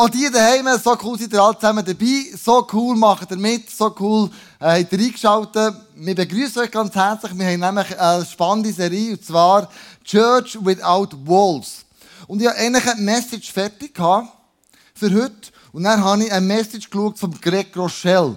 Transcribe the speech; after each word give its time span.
Auch 0.00 0.08
die 0.08 0.30
daheim, 0.30 0.68
so 0.78 0.96
cool 1.02 1.18
seid 1.18 1.32
ihr 1.32 1.42
alle 1.42 1.56
zusammen 1.56 1.84
dabei. 1.84 2.24
So 2.40 2.64
cool 2.72 2.94
macht 2.94 3.32
ihr 3.32 3.36
mit. 3.36 3.68
So 3.68 3.92
cool 3.98 4.30
äh, 4.60 4.84
habt 4.84 4.92
ihr 4.92 4.98
eingeschaltet. 5.00 5.74
Wir 5.96 6.14
begrüßen 6.14 6.62
euch 6.62 6.70
ganz 6.70 6.94
herzlich. 6.94 7.36
Wir 7.36 7.46
haben 7.48 7.58
nämlich 7.58 7.98
eine 7.98 8.24
spannende 8.24 8.72
Serie, 8.72 9.14
und 9.14 9.24
zwar 9.24 9.68
Church 10.04 10.56
Without 10.64 11.08
Walls. 11.24 11.84
Und 12.28 12.40
ich 12.40 12.46
habe 12.46 12.56
eigentlich 12.58 12.86
eine 12.86 13.00
Message 13.00 13.52
fertig 13.52 13.92
gehabt 13.92 14.28
für 14.94 15.12
heute. 15.12 15.50
Und 15.72 15.82
dann 15.82 16.04
habe 16.04 16.22
ich 16.22 16.30
eine 16.32 16.46
Message 16.46 16.88
geschaut 16.88 17.18
von 17.18 17.32
Greg 17.40 17.76
Rochelle. 17.76 18.36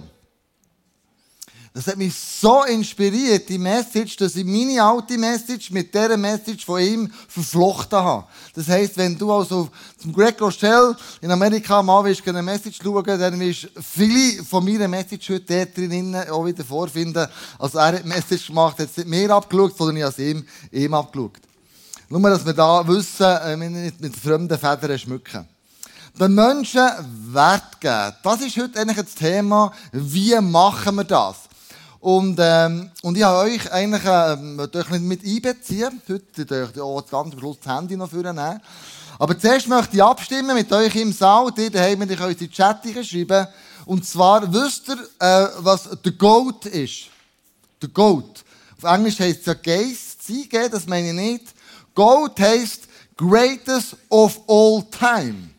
Das 1.74 1.86
hat 1.86 1.96
mich 1.96 2.14
so 2.14 2.64
inspiriert, 2.64 3.48
die 3.48 3.56
Message, 3.56 4.16
dass 4.16 4.36
ich 4.36 4.44
meine 4.44 4.82
alte 4.82 5.16
Message 5.16 5.70
mit 5.70 5.94
dieser 5.94 6.18
Message 6.18 6.66
von 6.66 6.82
ihm 6.82 7.10
verflochten 7.28 7.98
habe. 7.98 8.26
Das 8.54 8.68
heisst, 8.68 8.98
wenn 8.98 9.16
du 9.16 9.32
also 9.32 9.70
zum 9.96 10.12
Greg 10.12 10.38
Rochelle 10.38 10.94
in 11.22 11.30
Amerika 11.30 11.82
mal 11.82 12.04
willst, 12.04 12.28
eine 12.28 12.42
Message 12.42 12.78
schauen, 12.82 13.04
dann 13.04 13.40
wirst 13.40 13.64
du 13.64 13.68
viele 13.80 14.44
von 14.44 14.62
meiner 14.62 14.86
Message 14.86 15.30
heute 15.30 15.64
dort 15.64 15.76
drin 15.78 16.14
auch 16.14 16.44
wieder 16.44 16.62
vorfinden. 16.62 17.26
Also 17.58 17.78
er 17.78 17.86
hat 17.86 18.04
die 18.04 18.08
Message 18.08 18.48
gemacht, 18.48 18.78
hat 18.78 18.90
es 18.90 18.96
nicht 18.98 19.08
mehr 19.08 19.30
abgeschaut, 19.30 19.74
sondern 19.74 19.96
ich 19.96 20.02
habe 20.02 20.22
ihm, 20.22 20.46
ihm 20.70 20.92
abgeschaut. 20.92 21.38
Nur, 22.10 22.20
dass 22.28 22.44
wir 22.44 22.52
da 22.52 22.86
wissen, 22.86 23.24
äh, 23.24 23.58
wir 23.58 23.70
nicht 23.70 23.98
mit 23.98 24.14
fremden 24.14 24.58
Federn 24.58 24.98
schmücken. 24.98 25.48
Den 26.20 26.34
Menschen 26.34 26.86
Wert 27.32 27.80
geben. 27.80 28.12
Das 28.22 28.42
ist 28.42 28.58
heute 28.58 28.78
eigentlich 28.78 29.06
das 29.06 29.14
Thema. 29.14 29.72
Wie 29.92 30.38
machen 30.38 30.96
wir 30.96 31.04
das? 31.04 31.36
Und, 32.02 32.36
ähm, 32.40 32.90
und 33.02 33.16
ich 33.16 33.22
habe 33.22 33.48
euch 33.48 33.72
eigentlich 33.72 34.02
ähm, 34.04 34.56
nicht 34.56 35.02
mit 35.02 35.24
einbeziehen. 35.24 36.02
Heute 36.08 36.44
dürft 36.44 36.74
ihr 36.74 36.84
auch 36.84 37.08
ganz 37.08 37.32
am 37.32 37.38
Schluss 37.38 37.58
das 37.62 37.72
Handy 37.72 37.96
noch 37.96 38.10
nehmen. 38.10 38.60
Aber 39.20 39.38
zuerst 39.38 39.68
möchte 39.68 39.94
ich 39.94 40.02
abstimmen 40.02 40.56
mit 40.56 40.72
euch 40.72 40.96
im 40.96 41.12
Saal. 41.12 41.52
Die 41.52 41.70
daheim, 41.70 42.02
ich 42.02 42.20
euch 42.20 42.32
in 42.32 42.38
die 42.38 42.50
Chat 42.50 42.80
schreiben. 43.06 43.46
Und 43.86 44.04
zwar, 44.04 44.52
wisst 44.52 44.88
ihr, 44.88 44.98
äh, 45.20 45.48
was 45.58 45.90
der 46.04 46.10
Goat 46.10 46.66
ist? 46.66 47.04
Der 47.80 47.88
Goat. 47.88 48.42
Auf 48.78 48.92
Englisch 48.92 49.20
heisst 49.20 49.40
es 49.40 49.46
ja 49.46 49.54
Geist, 49.54 50.26
Siege, 50.26 50.68
das 50.68 50.88
meine 50.88 51.10
ich 51.10 51.14
nicht. 51.14 51.44
Goat 51.94 52.40
heisst 52.40 52.88
Greatest 53.16 53.94
of 54.08 54.40
all 54.48 54.82
time. 54.90 55.50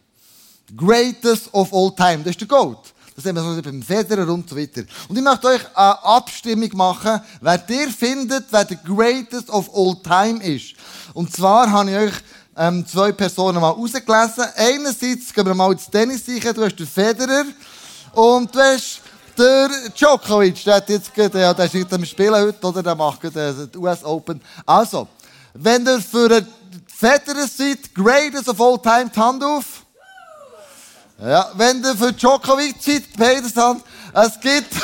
Greatest 0.76 1.54
of 1.54 1.74
all 1.74 1.96
time. 1.96 2.18
Das 2.18 2.32
ist 2.32 2.42
der 2.42 2.50
Goat. 2.50 2.93
Das 3.16 3.24
sehen 3.24 3.36
wir 3.36 3.44
so 3.44 3.62
beim 3.62 3.84
Federer 3.84 4.28
und 4.28 4.50
so 4.50 4.58
weiter. 4.58 4.82
Und 5.08 5.18
ich 5.18 5.24
möchte 5.24 5.48
euch 5.48 5.62
eine 5.76 6.04
Abstimmung 6.04 6.70
machen, 6.76 7.22
wer 7.42 7.58
dir 7.60 7.90
findet, 7.90 8.46
wer 8.50 8.66
der 8.66 8.78
greatest 8.78 9.50
of 9.50 9.70
all 9.76 9.96
time 10.02 10.44
ist. 10.44 10.74
Und 11.14 11.32
zwar 11.32 11.70
habe 11.70 11.92
ich 11.92 11.98
euch 11.98 12.14
ähm, 12.58 12.86
zwei 12.88 13.12
Personen 13.12 13.62
mal 13.62 13.70
rausgelesen. 13.70 14.46
Einerseits 14.56 15.34
gehen 15.34 15.46
wir 15.46 15.54
mal 15.54 15.72
ins 15.72 15.90
Tennis 15.90 16.26
sicher. 16.26 16.54
Du 16.54 16.64
hast 16.64 16.76
den 16.76 16.88
Federer 16.88 17.46
und 18.14 18.54
du 18.54 18.60
hast 18.60 19.02
der 19.38 19.70
Djokovic. 19.96 20.64
Der, 20.64 20.76
hat 20.76 20.90
jetzt, 20.90 21.12
der, 21.16 21.30
der 21.54 21.66
ist 21.66 21.74
jetzt 21.74 21.94
am 21.94 22.06
Spielen 22.06 22.34
heute, 22.34 22.66
oder? 22.68 22.84
Der 22.84 22.96
macht 22.96 23.24
den 23.24 23.70
US 23.78 24.04
Open. 24.04 24.42
Also, 24.66 25.08
wenn 25.54 25.86
ihr 25.86 26.02
für 26.02 26.30
den 26.30 26.48
Federer 26.88 27.48
seid, 27.48 27.94
greatest 27.94 28.50
of 28.50 28.60
all 28.60 28.80
time, 28.80 29.10
die 29.14 29.20
Hand 29.20 29.44
auf. 29.44 29.83
Ja, 31.20 31.52
wenn 31.54 31.82
du 31.82 31.96
für 31.96 32.12
Djokovic 32.12 32.76
seid, 32.80 33.04
beides 33.18 33.56
Hand. 33.56 33.84
Es 34.14 34.40
gibt, 34.40 34.74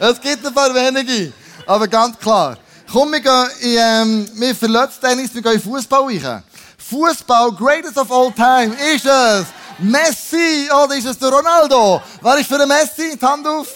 es 0.00 0.20
gibt 0.20 0.46
ein 0.46 0.54
paar 0.54 0.74
wenige. 0.74 1.32
Aber 1.66 1.88
ganz 1.88 2.18
klar. 2.18 2.56
Komm, 2.92 3.12
wir 3.12 3.20
gehen 3.20 3.48
in, 3.60 3.76
ähm, 3.78 4.28
wir 4.34 4.54
verlassen 4.54 5.00
Tennis, 5.00 5.34
wir 5.34 5.42
gehen 5.42 5.54
in 5.54 5.60
Fußball 5.60 6.04
rein. 6.04 6.42
Fußball, 6.78 7.52
greatest 7.52 7.98
of 7.98 8.10
all 8.12 8.30
time, 8.32 8.72
ist 8.94 9.06
es 9.06 9.46
Messi 9.78 10.68
oder 10.70 10.94
ist 10.94 11.06
es 11.06 11.18
der 11.18 11.30
Ronaldo? 11.30 12.00
Wer 12.22 12.38
ist 12.38 12.48
für 12.48 12.58
den 12.58 12.68
Messi? 12.68 13.18
Die 13.18 13.26
Hand 13.26 13.46
auf. 13.46 13.68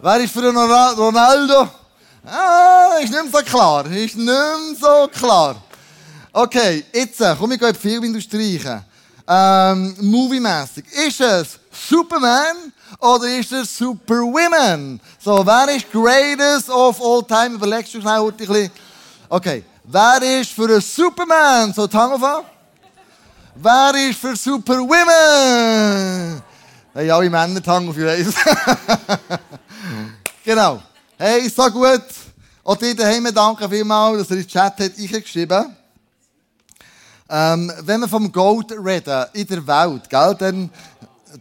Wer 0.00 0.16
ist 0.20 0.32
für 0.32 0.42
den 0.42 0.56
Ronaldo? 0.56 1.68
Ah, 2.26 2.98
ist 3.00 3.12
nicht 3.12 3.22
mehr 3.22 3.32
so 3.32 3.38
klar. 3.38 3.86
Ist 3.86 4.16
nicht 4.16 4.16
mehr 4.16 4.56
so 4.80 5.08
klar. 5.08 5.56
Okay, 6.40 6.84
jetzt 6.92 7.20
komm, 7.36 7.50
ich 7.50 7.58
gehe 7.58 7.74
Filmindustrie. 7.74 8.60
Ähm, 9.26 9.96
Movie-mässig. 10.00 10.84
Ist 10.92 11.20
es 11.20 11.58
Superman 11.88 12.72
oder 13.00 13.26
ist 13.36 13.50
es 13.50 13.76
Superwoman? 13.76 15.00
So, 15.18 15.44
wer 15.44 15.74
ist 15.74 15.90
greatest 15.90 16.70
of 16.70 17.02
all 17.02 17.24
time? 17.24 17.56
Überlegst 17.56 17.92
du 17.92 18.00
schnell 18.00 18.20
ein 18.20 18.36
bisschen. 18.36 18.70
Okay, 19.28 19.64
wer 19.82 20.40
ist 20.40 20.52
für 20.52 20.66
einen 20.66 20.80
Superman? 20.80 21.74
So, 21.74 21.88
die. 21.88 22.44
Wer 23.56 24.08
ist 24.08 24.20
für 24.20 24.36
Superwomen? 24.36 26.40
Hey, 26.94 27.10
alle 27.10 27.28
Männer 27.28 27.60
die 27.60 27.68
Hand 27.68 27.88
auf, 27.88 27.96
genau. 30.44 30.80
Hey, 31.18 31.48
so 31.48 31.68
gut. 31.68 32.04
Auch 32.62 32.76
dir 32.76 32.94
daheim 32.94 33.28
danke 33.34 33.68
vielmals, 33.68 34.18
dass 34.18 34.30
ihr 34.30 34.36
in 34.36 34.42
den 34.44 34.48
Chat 34.48 34.78
hat 34.78 34.96
geschrieben 35.24 35.74
ähm, 37.28 37.72
wenn 37.82 38.00
wir 38.00 38.08
vom 38.08 38.32
Gold 38.32 38.72
reden 38.72 39.26
in 39.34 39.46
der 39.46 39.66
Welt, 39.66 40.08
gell, 40.08 40.34
dann, 40.38 40.70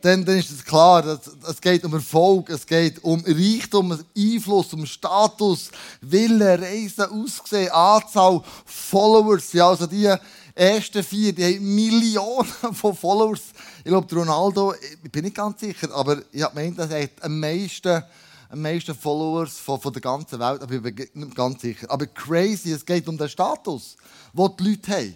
dann, 0.01 0.25
dann 0.25 0.37
ist 0.37 0.51
es 0.51 0.65
klar, 0.65 1.19
es 1.49 1.61
geht 1.61 1.85
um 1.85 1.93
Erfolg, 1.93 2.49
es 2.49 2.65
geht 2.65 3.03
um 3.03 3.23
Reichtum, 3.25 3.97
Einfluss, 4.17 4.73
um 4.73 4.85
Status, 4.85 5.71
Wille, 6.01 6.59
Reisen, 6.59 7.05
Aussehen, 7.05 7.71
Anzahl 7.71 8.41
Followers. 8.65 9.53
Ja, 9.53 9.69
also 9.69 9.87
die 9.87 10.13
ersten 10.53 11.03
vier, 11.03 11.33
die 11.33 11.45
haben 11.45 11.75
Millionen 11.75 12.49
von 12.73 12.95
Followers. 12.95 13.41
Ich 13.79 13.85
glaube, 13.85 14.13
Ronaldo, 14.13 14.73
ich 15.03 15.11
bin 15.11 15.23
nicht 15.23 15.37
ganz 15.37 15.61
sicher, 15.61 15.89
aber 15.93 16.17
ich 16.31 16.43
habe 16.43 16.55
gemeint, 16.55 16.79
er 16.79 17.03
hat 17.03 17.23
am 17.23 17.39
meisten 17.39 18.03
am 18.49 18.61
meisten 18.61 18.95
Followers 18.95 19.57
von, 19.57 19.79
von 19.79 19.91
der 19.91 20.01
ganzen 20.01 20.39
Welt, 20.39 20.61
aber 20.61 20.73
ich 20.73 20.81
bin 20.81 20.95
nicht 21.13 21.35
ganz 21.35 21.61
sicher. 21.61 21.89
Aber 21.89 22.07
crazy, 22.07 22.71
es 22.71 22.85
geht 22.85 23.05
um 23.07 23.17
den 23.17 23.27
Status, 23.27 23.97
den 24.33 24.49
die 24.57 24.69
Leute 24.69 24.91
haben. 24.91 25.15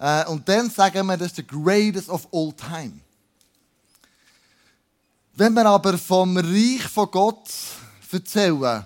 Äh, 0.00 0.24
und 0.26 0.48
dann 0.48 0.70
sagen 0.70 1.06
wir, 1.06 1.16
das 1.18 1.28
ist 1.28 1.36
the 1.36 1.46
greatest 1.46 2.08
of 2.08 2.26
all 2.32 2.52
time. 2.52 3.00
Wenn 5.34 5.52
wir 5.52 5.66
aber 5.66 5.98
vom 5.98 6.36
Reich 6.38 6.82
von 6.88 7.10
Gott 7.10 7.50
erzählen, 8.10 8.84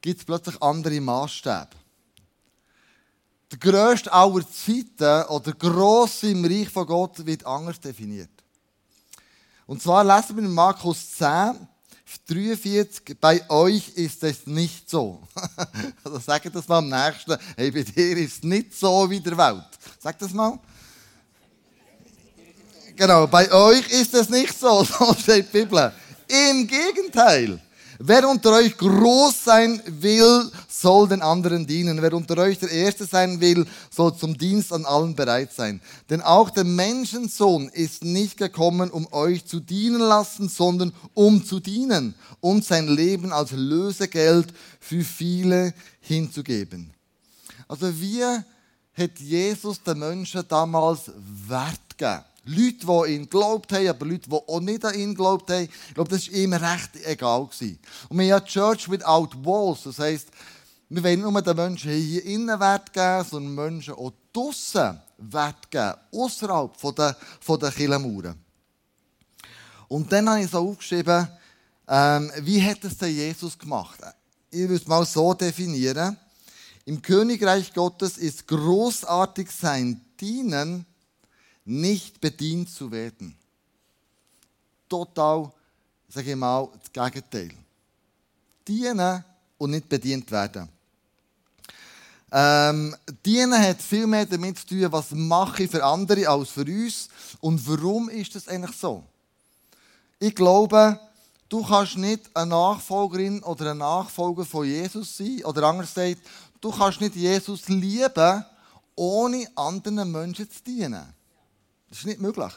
gibt 0.00 0.20
es 0.20 0.24
plötzlich 0.24 0.60
andere 0.62 1.00
Maßstäbe. 1.00 1.68
Der 3.50 3.58
grösste 3.58 4.12
aller 4.12 4.44
Zeiten 4.50 5.28
oder 5.28 5.52
der 5.52 5.54
grosse 5.54 6.30
im 6.30 6.44
Reich 6.44 6.70
von 6.70 6.86
Gott 6.86 7.24
wird 7.24 7.44
anders 7.46 7.78
definiert. 7.78 8.30
Und 9.66 9.82
zwar 9.82 10.02
lesen 10.02 10.36
wir 10.36 10.44
in 10.44 10.52
Markus 10.52 11.14
10, 11.16 11.68
43, 12.26 13.16
bei 13.20 13.48
euch 13.50 13.90
ist 13.96 14.22
es 14.24 14.46
nicht 14.46 14.88
so. 14.88 15.20
also 16.04 16.18
sag 16.18 16.50
das 16.52 16.66
mal 16.68 16.78
am 16.78 16.88
nächsten. 16.88 17.36
Hey, 17.56 17.70
bei 17.70 17.82
dir 17.82 18.16
ist 18.16 18.38
es 18.38 18.42
nicht 18.42 18.74
so 18.74 19.08
wie 19.10 19.20
der 19.20 19.36
Welt. 19.36 19.64
Sag 19.98 20.18
das 20.18 20.32
mal. 20.32 20.58
Genau, 22.96 23.26
bei 23.26 23.50
euch 23.52 23.88
ist 23.90 24.12
es 24.14 24.28
nicht 24.28 24.58
so, 24.58 24.82
so 24.98 25.14
steht 25.14 25.46
die 25.52 25.58
Bibel. 25.58 25.92
Im 26.26 26.66
Gegenteil. 26.66 27.60
Wer 28.00 28.28
unter 28.28 28.52
euch 28.52 28.76
groß 28.76 29.44
sein 29.44 29.82
will, 29.86 30.48
soll 30.68 31.08
den 31.08 31.20
anderen 31.20 31.66
dienen. 31.66 32.00
Wer 32.00 32.12
unter 32.12 32.38
euch 32.38 32.60
der 32.60 32.70
Erste 32.70 33.06
sein 33.06 33.40
will, 33.40 33.66
soll 33.90 34.16
zum 34.16 34.38
Dienst 34.38 34.72
an 34.72 34.84
allen 34.84 35.16
bereit 35.16 35.52
sein. 35.52 35.80
Denn 36.08 36.22
auch 36.22 36.50
der 36.50 36.62
Menschensohn 36.62 37.68
ist 37.68 38.04
nicht 38.04 38.36
gekommen, 38.36 38.90
um 38.90 39.12
euch 39.12 39.46
zu 39.46 39.58
dienen 39.58 40.00
lassen, 40.00 40.48
sondern 40.48 40.92
um 41.14 41.44
zu 41.44 41.58
dienen 41.58 42.14
und 42.40 42.64
sein 42.64 42.86
Leben 42.86 43.32
als 43.32 43.50
Lösegeld 43.50 44.54
für 44.78 45.02
viele 45.02 45.74
hinzugeben. 46.00 46.92
Also 47.66 48.00
wie 48.00 48.22
hat 48.22 49.18
Jesus 49.18 49.82
den 49.82 49.98
Menschen 49.98 50.44
damals 50.48 51.10
Wert 51.48 51.98
gegeben? 51.98 52.27
Leute, 52.48 52.78
die 52.78 52.86
an 52.86 53.08
ihn 53.10 53.22
geglaubt 53.24 53.72
haben, 53.72 53.88
aber 53.88 54.06
Leute, 54.06 54.30
die 54.30 54.34
auch 54.34 54.60
nicht 54.60 54.84
an 54.84 54.94
ihn 54.94 55.10
geglaubt 55.10 55.50
haben. 55.50 55.68
Ich 55.88 55.94
glaube, 55.94 56.10
das 56.10 56.28
war 56.28 56.34
ihm 56.34 56.52
recht 56.54 56.90
egal. 57.04 57.46
Gewesen. 57.46 57.78
Und 58.08 58.18
wir 58.18 58.24
haben 58.24 58.28
ja 58.28 58.40
Church 58.40 58.90
without 58.90 59.30
walls. 59.44 59.82
Das 59.84 59.98
heisst, 59.98 60.28
wir 60.88 61.04
wollen 61.04 61.20
nicht 61.20 61.30
nur 61.30 61.42
den 61.42 61.56
Menschen 61.56 61.92
hier 61.92 62.24
innen 62.24 62.58
Wert 62.58 62.92
geben, 62.92 63.24
sondern 63.28 63.54
Menschen 63.54 63.94
auch 63.94 64.12
draussen 64.32 64.98
Wert 65.18 65.70
geben, 65.70 65.94
außerhalb 66.12 66.72
der, 66.96 67.16
von 67.40 67.60
der 67.60 67.70
Kirchenmauern. 67.70 68.34
Und 69.88 70.10
dann 70.10 70.30
habe 70.30 70.40
ich 70.40 70.50
so 70.50 70.58
aufgeschrieben, 70.58 71.28
ähm, 71.86 72.32
wie 72.40 72.62
hat 72.62 72.82
es 72.84 72.96
denn 72.96 73.14
Jesus 73.14 73.58
gemacht? 73.58 73.98
Ich 74.50 74.60
würde 74.60 74.74
es 74.76 74.86
mal 74.86 75.04
so 75.04 75.34
definieren. 75.34 76.16
Im 76.86 77.02
Königreich 77.02 77.74
Gottes 77.74 78.16
ist 78.16 78.46
großartig 78.46 79.50
sein 79.50 80.00
Dienen 80.18 80.86
nicht 81.68 82.20
bedient 82.20 82.70
zu 82.70 82.90
werden. 82.90 83.36
Total, 84.88 85.52
sage 86.08 86.30
ich 86.30 86.36
mal, 86.36 86.68
das 86.78 86.90
Gegenteil. 86.90 87.50
Dienen 88.66 89.22
und 89.58 89.70
nicht 89.70 89.88
bedient 89.88 90.30
werden. 90.30 90.68
Ähm, 92.32 92.96
dienen 93.24 93.62
hat 93.62 93.82
viel 93.82 94.06
mehr 94.06 94.24
damit 94.24 94.58
zu 94.58 94.66
tun, 94.66 94.92
was 94.92 95.10
mache 95.10 95.64
ich 95.64 95.70
für 95.70 95.84
andere 95.84 96.28
als 96.28 96.50
für 96.50 96.64
uns. 96.64 97.08
Und 97.40 97.66
warum 97.68 98.08
ist 98.08 98.34
das 98.34 98.48
eigentlich 98.48 98.76
so? 98.76 99.04
Ich 100.18 100.34
glaube, 100.34 100.98
du 101.50 101.62
kannst 101.62 101.98
nicht 101.98 102.30
eine 102.34 102.50
Nachfolgerin 102.50 103.42
oder 103.42 103.72
ein 103.72 103.78
Nachfolger 103.78 104.46
von 104.46 104.66
Jesus 104.66 105.18
sein. 105.18 105.44
Oder 105.44 105.64
anders 105.64 105.92
gesagt, 105.92 106.22
du 106.62 106.70
kannst 106.70 107.00
nicht 107.00 107.14
Jesus 107.14 107.68
lieben, 107.68 108.44
ohne 108.94 109.46
anderen 109.54 110.10
Menschen 110.10 110.50
zu 110.50 110.62
dienen. 110.62 111.17
Das 111.88 111.98
ist 111.98 112.06
nicht 112.06 112.20
möglich. 112.20 112.52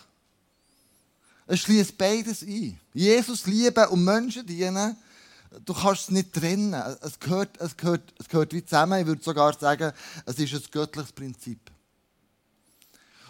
Es 1.48 1.60
schließt 1.62 1.98
beides 1.98 2.44
ein. 2.44 2.80
Jesus 2.94 3.45
lieben 3.45 3.88
und 3.88 4.04
Menschen 4.04 4.45
dienen 4.45 4.98
du 5.66 5.74
kannst 5.74 6.04
es 6.04 6.12
nicht 6.12 6.33
trennen. 6.33 6.74
Es 7.01 7.19
gehört, 7.19 7.60
es, 7.60 7.75
gehört, 7.75 8.13
es 8.19 8.28
gehört 8.28 8.54
wie 8.54 8.63
zusammen. 8.63 9.01
Ich 9.01 9.06
würde 9.06 9.24
sogar 9.24 9.54
sagen, 9.57 9.92
es 10.25 10.39
ist 10.39 10.54
ein 10.54 10.62
göttliches 10.72 11.12
Prinzip. 11.12 11.60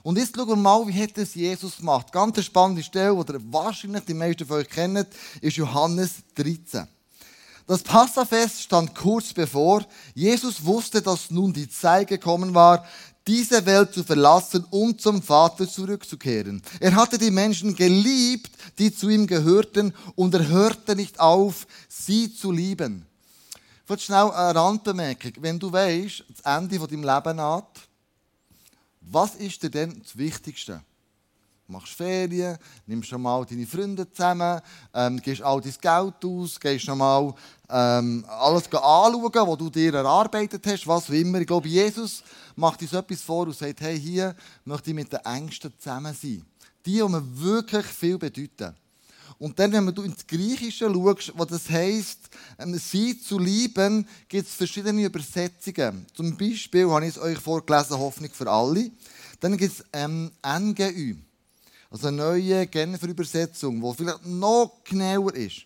Und 0.04 0.18
jetzt 0.18 0.36
schauen 0.36 0.48
wir 0.48 0.56
mal, 0.56 0.88
wie 0.88 1.04
hat 1.04 1.18
es 1.18 1.36
Jesus 1.36 1.78
gemacht. 1.78 2.12
Ganz 2.12 2.36
eine 2.36 2.44
spannende 2.44 2.84
Stelle, 2.84 3.24
die 3.24 3.54
wahrscheinlich 3.54 4.06
die 4.06 4.16
meisten 4.16 4.46
von 4.46 4.58
euch 4.58 4.70
kennt, 4.70 5.08
ist 5.42 5.58
Johannes 5.58 6.16
13. 6.36 6.88
Das 7.68 7.84
Passafest 7.84 8.64
stand 8.64 8.96
kurz 8.96 9.32
bevor. 9.32 9.86
Jesus 10.16 10.66
wusste, 10.66 11.02
dass 11.02 11.30
nun 11.30 11.54
die 11.54 11.70
Zeit 11.70 12.08
gekommen 12.08 12.54
war, 12.56 12.86
diese 13.28 13.66
Welt 13.66 13.94
zu 13.94 14.04
verlassen 14.04 14.66
und 14.70 15.02
zum 15.02 15.22
Vater 15.22 15.70
zurückzukehren. 15.70 16.62
Er 16.80 16.96
hatte 16.96 17.18
die 17.18 17.32
Menschen 17.32 17.76
geliebt, 17.76 18.52
die 18.80 18.94
zu 18.94 19.10
ihm 19.10 19.28
gehörten, 19.28 19.94
und 20.16 20.34
er 20.34 20.48
hörte 20.48 20.96
nicht 20.96 21.20
auf, 21.20 21.68
sie 21.88 22.34
zu 22.34 22.52
lieben. 22.52 23.06
Vielleicht 23.86 24.04
schnell 24.04 24.32
eine 24.32 24.56
Randbemerkung. 24.56 25.34
Wenn 25.40 25.60
du 25.60 25.72
weißt, 25.72 26.24
das 26.30 26.58
Ende 26.58 26.80
deinem 26.80 27.04
Leben 27.04 27.36
naht, 27.36 27.82
was 29.02 29.36
ist 29.36 29.62
dir 29.64 29.70
denn 29.70 30.00
das 30.02 30.18
Wichtigste? 30.18 30.82
Machst 31.72 31.94
Ferien, 31.94 32.58
nimmst 32.86 33.10
schon 33.10 33.22
mal 33.22 33.46
deine 33.46 33.66
Freunde 33.66 34.12
zusammen, 34.12 34.60
ähm, 34.94 35.22
gehst 35.22 35.42
all 35.42 35.62
dein 35.62 35.74
Geld 35.80 36.26
aus, 36.26 36.60
gehst 36.60 36.86
schon 36.86 36.98
mal 36.98 37.34
ähm, 37.70 38.26
alles 38.28 38.66
anschauen, 38.66 39.48
was 39.48 39.58
du 39.58 39.70
dir 39.70 39.94
erarbeitet 39.94 40.66
hast, 40.68 40.86
was 40.86 41.10
auch 41.10 41.14
immer. 41.14 41.40
Ich 41.40 41.48
glaube, 41.48 41.68
Jesus 41.68 42.24
macht 42.56 42.82
uns 42.82 42.94
etwas 42.94 43.22
vor 43.22 43.48
und 43.48 43.56
sagt, 43.56 43.80
hey, 43.82 44.00
hier 44.00 44.36
möchte 44.66 44.90
ich 44.90 44.96
mit 44.96 45.12
den 45.12 45.20
Ängsten 45.20 45.74
zusammen 45.78 46.14
sein. 46.14 46.46
Die, 46.86 46.98
die 46.98 47.04
mir 47.04 47.24
wirklich 47.40 47.86
viel 47.86 48.18
bedeuten. 48.18 48.76
Und 49.42 49.58
dann, 49.58 49.72
wenn 49.72 49.96
du 49.96 50.04
ins 50.04 50.28
Griechische 50.28 50.94
schaust, 50.94 51.34
was 51.36 51.48
das 51.48 51.70
heisst, 51.70 52.30
ähm, 52.60 52.78
sie 52.78 53.20
zu 53.20 53.40
lieben, 53.40 54.08
gibt 54.28 54.48
es 54.48 54.54
verschiedene 54.54 55.04
Übersetzungen. 55.04 56.06
Zum 56.14 56.38
Beispiel 56.38 56.88
habe 56.88 57.08
ich 57.08 57.16
es 57.16 57.22
euch 57.22 57.40
vorgelesen, 57.40 57.98
Hoffnung 57.98 58.30
für 58.32 58.48
alle. 58.48 58.92
Dann 59.40 59.58
gibt 59.58 59.74
es 59.74 59.84
ähm, 59.94 60.32
NGÜ, 60.46 61.16
also 61.92 62.08
eine 62.08 62.18
neue 62.18 62.66
Genfer 62.68 63.10
Übersetzung, 63.10 63.82
die 63.82 63.96
vielleicht 63.96 64.26
noch 64.26 64.82
genauer 64.84 65.36
ist. 65.36 65.66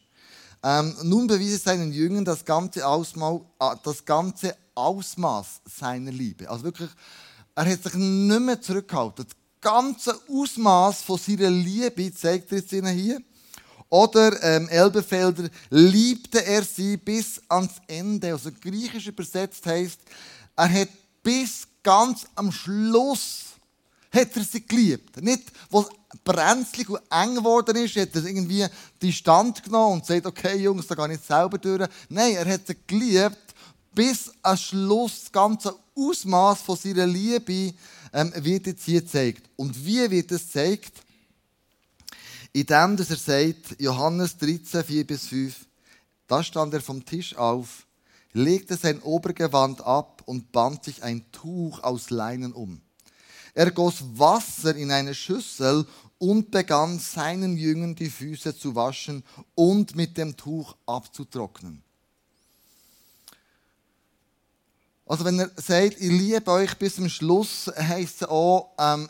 Ähm, 0.63 0.95
nun 1.04 1.27
bewies 1.27 1.54
es 1.54 1.63
seinen 1.63 1.94
Jüngern 1.94 2.25
das 2.25 2.44
ganze, 2.44 2.86
Ausmaß, 2.86 3.42
äh, 3.60 3.75
das 3.83 4.04
ganze 4.04 4.56
Ausmaß 4.74 5.62
seiner 5.66 6.12
Liebe. 6.12 6.50
Also 6.50 6.63
wirklich, 6.63 6.89
er 7.54 7.66
hat 7.72 7.83
sich 7.83 7.94
nicht 7.94 8.39
mehr 8.42 8.60
zurückgehalten. 8.60 9.25
Das 9.25 9.36
ganze 9.62 10.19
Ausmaß 10.27 11.04
von 11.04 11.19
seiner 11.19 11.51
Liebe 11.51 12.12
zeigt 12.16 12.51
er 12.51 12.57
jetzt 12.57 12.74
ihnen 12.74 12.95
hier. 12.95 13.22
Oder 13.89 14.42
ähm, 14.42 14.68
Elberfelder, 14.69 15.48
liebte 15.69 16.44
er 16.44 16.63
sie 16.63 16.98
bis 16.98 17.39
ans 17.48 17.74
Ende. 17.86 18.33
Also 18.33 18.50
griechisch 18.60 19.06
übersetzt 19.06 19.63
heißt, 19.68 20.00
er 20.56 20.81
hat 20.81 20.89
bis 21.22 21.68
ganz 21.83 22.25
am 22.33 22.51
Schluss 22.51 23.54
hat 24.15 24.35
er 24.35 24.44
sie 24.44 24.65
geliebt. 24.65 25.21
Nicht, 25.21 25.51
wo 25.69 25.85
brenzlig 26.23 26.89
und 26.89 27.01
eng 27.09 27.35
geworden 27.35 27.75
ist, 27.75 27.95
hat 27.95 28.15
er 28.15 28.25
irgendwie 28.25 28.65
die 29.01 29.13
Stand 29.13 29.63
genommen 29.63 29.95
und 29.95 30.07
gesagt, 30.07 30.25
okay 30.25 30.57
Jungs, 30.57 30.88
da 30.88 30.95
gehe 30.95 31.06
ich 31.06 31.12
nicht 31.12 31.25
selber 31.25 31.57
durch. 31.57 31.88
Nein, 32.09 32.35
er 32.35 32.45
hat 32.45 32.67
sie 32.67 32.75
geliebt, 32.88 33.53
bis 33.94 34.31
am 34.41 34.57
Schluss 34.57 35.23
das 35.23 35.31
ganze 35.31 35.75
Ausmaß 35.95 36.62
von 36.62 36.77
seiner 36.77 37.06
Liebe 37.06 37.73
ähm, 38.13 38.33
wird 38.38 38.67
jetzt 38.67 38.85
hier 38.85 39.01
gezeigt. 39.01 39.50
Und 39.56 39.85
wie 39.85 40.09
wird 40.09 40.31
es 40.31 40.44
gezeigt? 40.44 40.94
Indem, 42.51 42.95
dass 42.95 43.09
er 43.09 43.17
sagt, 43.17 43.79
Johannes 43.79 44.38
13, 44.38 44.83
4 44.83 45.07
bis 45.07 45.27
5, 45.27 45.56
da 46.27 46.41
stand 46.41 46.73
er 46.73 46.81
vom 46.81 47.03
Tisch 47.06 47.35
auf, 47.35 47.85
legte 48.33 48.77
sein 48.77 49.01
Obergewand 49.01 49.81
ab 49.81 50.23
und 50.25 50.51
band 50.51 50.83
sich 50.83 51.03
ein 51.03 51.29
Tuch 51.31 51.83
aus 51.83 52.09
Leinen 52.09 52.53
um. 52.53 52.81
Er 53.55 53.71
goss 53.71 54.03
Wasser 54.15 54.75
in 54.75 54.91
eine 54.91 55.15
Schüssel 55.15 55.87
und 56.19 56.51
begann 56.51 56.99
seinen 56.99 57.57
Jüngern 57.57 57.95
die 57.95 58.09
Füße 58.09 58.57
zu 58.57 58.75
waschen 58.75 59.23
und 59.55 59.95
mit 59.95 60.17
dem 60.17 60.35
Tuch 60.35 60.75
abzutrocknen. 60.85 61.81
Also 65.05 65.23
wenn 65.23 65.39
er 65.39 65.51
sagt, 65.55 66.01
ich 66.01 66.11
liebe 66.11 66.51
euch 66.51 66.77
bis 66.77 66.95
zum 66.95 67.07
Schluss, 67.07 67.71
heisst 67.77 68.23
es 68.23 68.27
auch, 68.27 68.71
ähm, 68.77 69.07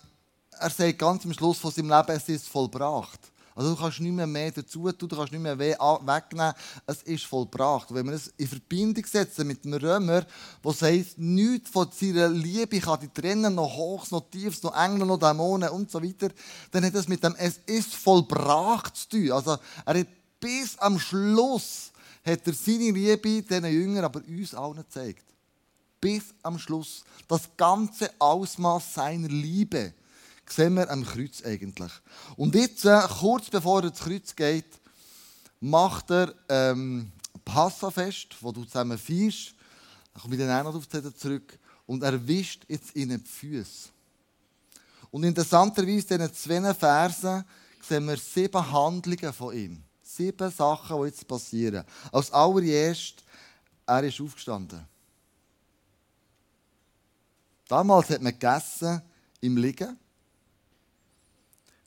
er 0.52 0.70
sagt 0.70 1.00
ganz 1.00 1.26
am 1.26 1.34
Schluss 1.34 1.58
von 1.58 1.72
seinem 1.72 1.90
Leben, 1.90 2.12
es 2.12 2.30
ist 2.30 2.48
vollbracht. 2.48 3.20
Also 3.56 3.74
du 3.74 3.82
kannst 3.82 4.02
nicht 4.02 4.12
mehr, 4.12 4.28
mehr 4.28 4.52
dazu 4.52 4.92
tun, 4.92 5.08
du 5.08 5.16
kannst 5.16 5.32
nicht 5.32 5.42
mehr 5.42 5.58
wegnehmen. 5.58 6.54
Es 6.86 7.02
ist 7.04 7.26
vollbracht. 7.26 7.94
wenn 7.94 8.06
wir 8.06 8.14
es 8.14 8.28
in 8.36 8.50
Verbindung 8.50 9.06
setzen 9.06 9.48
mit 9.48 9.64
dem 9.64 9.76
Römer, 9.76 10.26
der 10.64 10.74
sagt, 10.74 11.18
nichts 11.18 11.70
von 11.70 11.90
seiner 11.90 12.28
Liebe 12.28 12.82
kann 12.82 13.00
die 13.00 13.08
trennen, 13.08 13.56
noch 13.56 13.78
Hochs, 13.78 14.12
noch 14.12 14.30
Tiefs, 14.30 14.62
noch 14.62 14.76
Engel, 14.76 15.08
noch 15.08 15.18
Dämonen 15.18 15.70
und 15.70 15.90
so 15.90 16.04
weiter, 16.04 16.30
dann 16.72 16.84
hat 16.84 16.94
das 16.94 17.08
mit 17.08 17.24
dem 17.24 17.34
«Es 17.38 17.62
ist 17.66 17.96
vollbracht» 17.96 18.98
zu 18.98 19.10
tun. 19.10 19.32
Also 19.32 19.58
er 19.86 20.00
hat 20.00 20.08
bis 20.38 20.78
am 20.80 21.00
Schluss 21.00 21.94
hat 22.26 22.46
er 22.46 22.54
seine 22.54 22.92
Liebe 22.92 23.42
diesen 23.42 23.66
Jüngern, 23.66 24.04
aber 24.04 24.22
uns 24.28 24.54
allen 24.54 24.76
gezeigt. 24.76 25.24
Bis 26.02 26.24
am 26.44 26.60
Schluss. 26.60 27.06
Das 27.28 27.50
ganze 27.56 28.12
Ausmaß 28.20 28.96
seiner 28.96 29.30
Liebe 29.30 29.94
sehen 30.50 30.76
wir 30.76 30.90
am 30.90 31.06
Kreuz 31.06 31.44
eigentlich. 31.44 31.92
Und 32.36 32.56
jetzt, 32.56 32.86
äh, 32.86 33.02
kurz 33.20 33.50
bevor 33.50 33.82
er 33.82 33.90
ins 33.90 34.00
Kreuz 34.00 34.36
geht, 34.36 34.80
macht 35.60 36.12
er 36.12 36.34
ähm, 36.50 37.12
Passafest, 37.44 38.36
wo 38.42 38.52
du 38.52 38.66
zusammen 38.66 38.98
feierst. 38.98 39.54
Dann 40.14 40.22
komme 40.22 40.36
ich 40.36 40.42
dann 40.42 40.60
auch 40.60 40.72
noch 40.72 40.76
auf 40.76 40.88
die 40.88 41.14
zurück. 41.16 41.58
Und 41.86 42.04
er 42.04 42.28
wischt 42.28 42.66
jetzt 42.68 42.96
ihnen 42.96 43.24
die 43.24 43.30
Füße. 43.30 43.90
Und 45.12 45.24
interessanterweise 45.24 46.16
in 46.16 46.22
diesen 46.22 46.34
zwei 46.34 46.74
Versen 46.74 47.46
sehen 47.82 48.08
wir 48.08 48.18
sieben 48.18 48.72
Handlungen 48.72 49.34
von 49.34 49.56
ihm. 49.56 49.84
Sieben 50.02 50.52
Sachen, 50.52 50.98
die 51.00 51.08
jetzt 51.08 51.28
passieren. 51.28 51.86
Als 52.12 52.32
allererst, 52.32 53.24
er 53.86 54.04
ist 54.04 54.20
aufgestanden. 54.20 54.86
Damals 57.68 58.10
hat 58.10 58.22
man 58.22 58.34
gegessen 58.34 59.02
im 59.42 59.58
Liegen. 59.58 59.98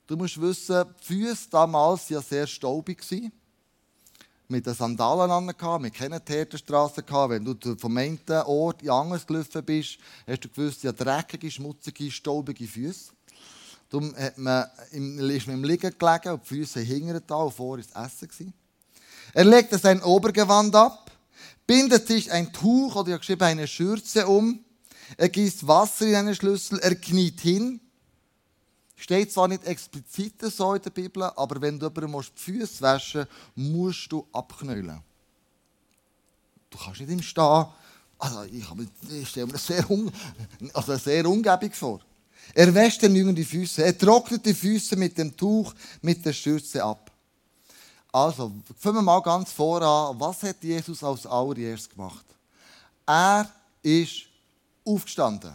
Du 0.09 0.17
musst 0.17 0.41
wissen, 0.41 0.85
die 0.99 1.03
Füße 1.05 1.51
damals 1.51 2.09
ja 2.09 2.19
sehr 2.19 2.47
staubig. 2.47 3.05
Mit 4.47 4.65
den 4.65 4.73
Sandalen 4.73 5.29
an, 5.29 5.45
wir 5.45 5.91
kennen 5.91 6.19
die 6.27 6.33
Herdenstrasse. 6.33 7.03
Wenn 7.07 7.45
du 7.45 7.75
vom 7.77 7.95
einen 7.95 8.19
Ort 8.27 8.81
in 8.81 8.89
anderes 8.89 9.27
gelaufen 9.27 9.63
bist, 9.63 9.99
hast 10.25 10.43
du 10.43 10.49
gewusst, 10.49 10.81
ja 10.81 10.91
dreckige, 10.91 11.51
schmutzige, 11.51 12.09
staubige 12.09 12.65
Füße. 12.65 13.11
Darum 13.87 14.15
hat 14.17 14.35
man 14.39 14.65
im, 14.93 15.19
ist 15.29 15.45
man 15.45 15.57
im 15.57 15.63
Liegen 15.63 15.95
gelegen 15.95 16.33
und 16.33 16.41
die 16.41 16.47
Füße 16.55 16.79
hingen 16.79 17.21
da 17.27 17.35
und 17.35 17.53
vor 17.53 17.77
ist 17.77 17.95
Essen. 17.95 18.51
Er 19.35 19.45
legte 19.45 19.77
sein 19.77 20.01
Obergewand 20.01 20.75
ab, 20.75 21.11
bindet 21.67 22.07
sich 22.07 22.31
ein 22.31 22.51
Tuch 22.51 22.95
oder 22.95 23.13
ich 23.13 23.19
geschrieben 23.19 23.43
eine 23.43 23.67
Schürze 23.67 24.25
um, 24.25 24.65
er 25.17 25.29
gießt 25.29 25.67
Wasser 25.67 26.07
in 26.07 26.15
einen 26.15 26.33
Schlüssel, 26.33 26.79
er 26.79 26.95
kniet 26.95 27.41
hin, 27.41 27.79
Steht 28.99 29.31
zwar 29.31 29.47
nicht 29.47 29.63
explizit 29.63 30.41
so 30.41 30.73
in 30.73 30.81
der 30.81 30.89
Bibel, 30.89 31.23
aber 31.23 31.61
wenn 31.61 31.79
du 31.79 31.87
jemandem 31.87 32.21
die 32.35 32.41
Füße 32.41 32.81
waschen 32.81 33.25
musst, 33.55 34.09
musst 34.09 34.11
du 34.11 34.27
abknüllen. 34.33 35.01
Du 36.69 36.77
kannst 36.77 36.99
nicht 36.99 37.09
im 37.09 37.21
Stehen. 37.21 37.65
Also 38.17 38.43
ich, 38.43 38.65
ich 39.09 39.29
stelle 39.29 39.45
mir 39.47 39.53
das 39.53 39.65
sehr, 39.65 39.89
un, 39.89 40.11
also 40.73 40.97
sehr 40.97 41.25
ungebig 41.25 41.73
vor. 41.73 42.01
Er 42.53 42.73
wäscht 42.75 43.01
den 43.01 43.15
Jüngern 43.15 43.35
die 43.35 43.45
Füße. 43.45 43.85
Er 43.85 43.97
trocknet 43.97 44.45
die 44.45 44.53
Füße 44.53 44.97
mit 44.97 45.17
dem 45.17 45.35
Tuch, 45.35 45.73
mit 46.01 46.25
der 46.25 46.33
Schürze 46.33 46.83
ab. 46.83 47.09
Also, 48.11 48.51
fangen 48.77 48.97
wir 48.97 49.01
mal 49.03 49.21
ganz 49.21 49.53
voran. 49.53 50.19
Was 50.19 50.43
hat 50.43 50.61
Jesus 50.61 51.01
als 51.01 51.25
allererst 51.25 51.89
gemacht? 51.89 52.25
Er 53.05 53.49
ist 53.81 54.23
aufgestanden. 54.83 55.53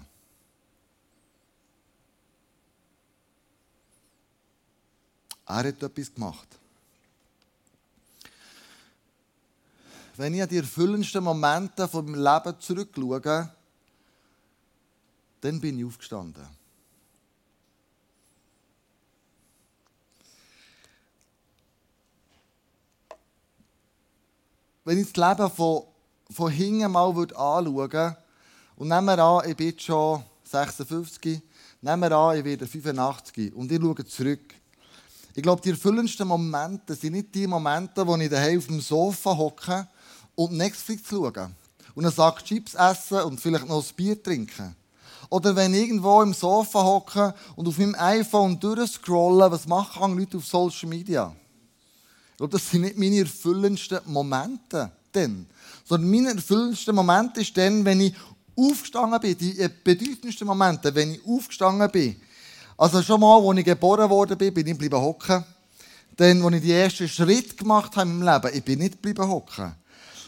Er 5.47 5.57
hat 5.57 5.83
etwas 5.83 6.15
gemacht. 6.15 6.49
Wenn 10.17 10.35
ich 10.35 10.43
an 10.43 10.49
die 10.49 10.59
erfüllendsten 10.59 11.25
Momente 11.25 11.89
von 11.89 12.05
meinem 12.07 12.23
Leben 12.23 12.61
zurückschaue, 12.61 13.51
dann 15.41 15.61
bin 15.61 15.79
ich 15.79 15.85
aufgestanden. 15.85 16.47
Wenn 24.85 24.99
ich 24.99 25.13
das 25.13 25.17
Leben 25.17 25.51
von, 25.51 25.83
von 26.31 26.51
hinten 26.51 26.93
mal 26.93 27.09
anschauen 27.09 27.75
würde, 27.75 28.17
und 28.77 28.89
nehmen 28.89 29.07
wir 29.07 29.19
an, 29.19 29.49
ich 29.49 29.57
bin 29.57 29.79
schon 29.79 30.23
56, 30.45 31.41
nehmen 31.81 32.03
wir 32.03 32.13
an, 32.13 32.39
ich 32.39 32.45
werde 32.45 32.67
85 32.67 33.55
und 33.55 33.71
ich 33.71 33.81
schaue 33.81 34.05
zurück. 34.05 34.55
Ich 35.37 35.43
glaube, 35.43 35.61
die 35.61 35.71
erfüllendsten 35.71 36.29
Momente 36.29 36.95
sind 36.95 37.15
nicht 37.15 37.35
die 37.35 37.47
Momente, 37.47 38.07
wo 38.07 38.17
ich 38.17 38.31
daheim 38.31 38.59
auf 38.59 38.67
dem 38.67 38.81
Sofa 38.81 39.37
hocke 39.37 39.89
und 40.37 40.53
Netflix 40.53 41.09
schaue 41.09 41.51
und 41.95 42.05
einen 42.05 42.15
Sack 42.15 42.45
Chips 42.45 42.75
essen 42.75 43.21
und 43.23 43.41
vielleicht 43.41 43.67
noch 43.67 43.85
ein 43.85 43.95
Bier 43.97 44.23
trinken. 44.23 44.77
Oder 45.31 45.57
wenn 45.57 45.75
ich 45.75 45.89
irgendwo 45.89 46.23
im 46.23 46.33
Sofa 46.33 46.85
hocke 46.85 47.35
und 47.57 47.67
auf 47.67 47.79
meinem 47.79 47.97
iPhone 47.99 48.61
durchscrollen, 48.61 49.51
was 49.51 49.67
machen 49.67 50.17
Leute 50.17 50.37
auf 50.37 50.47
Social 50.47 50.89
Media? 50.89 51.35
Ich 52.31 52.37
glaube, 52.37 52.53
das 52.53 52.71
sind 52.71 52.83
nicht 52.83 52.97
meine 52.97 53.19
erfüllendsten 53.19 54.01
Momente. 54.07 54.93
Dann. 55.11 55.47
Sondern 55.85 56.11
meine 56.11 56.35
erfüllendsten 56.35 56.95
Momente 56.95 57.41
ist 57.41 57.57
dann, 57.57 57.85
wenn 57.85 58.01
ich 58.01 58.15
aufgestanden 58.57 59.21
bin. 59.21 59.39
Die 59.39 59.69
bedeutendsten 59.83 60.47
Momente, 60.47 60.95
wenn 60.95 61.15
ich 61.15 61.27
aufgestanden 61.27 61.91
bin. 61.91 62.17
Also 62.77 63.03
schon 63.03 63.21
mal, 63.21 63.41
als 63.41 63.59
ich 63.59 63.65
geboren 63.65 64.11
worden 64.11 64.37
bin, 64.37 64.53
bin 64.53 64.67
ich 64.67 64.73
geblieben 64.73 65.01
hocken. 65.01 65.45
Dann, 66.17 66.45
als 66.45 66.55
ich 66.57 66.63
die 66.63 66.73
ersten 66.73 67.09
Schritte 67.09 67.55
gemacht 67.55 67.97
habe 67.97 68.09
meinem 68.09 68.35
Leben, 68.35 68.57
ich 68.57 68.65
bin 68.65 68.79
nicht 68.81 68.95
geblieben 68.95 69.29
hocken. 69.29 69.75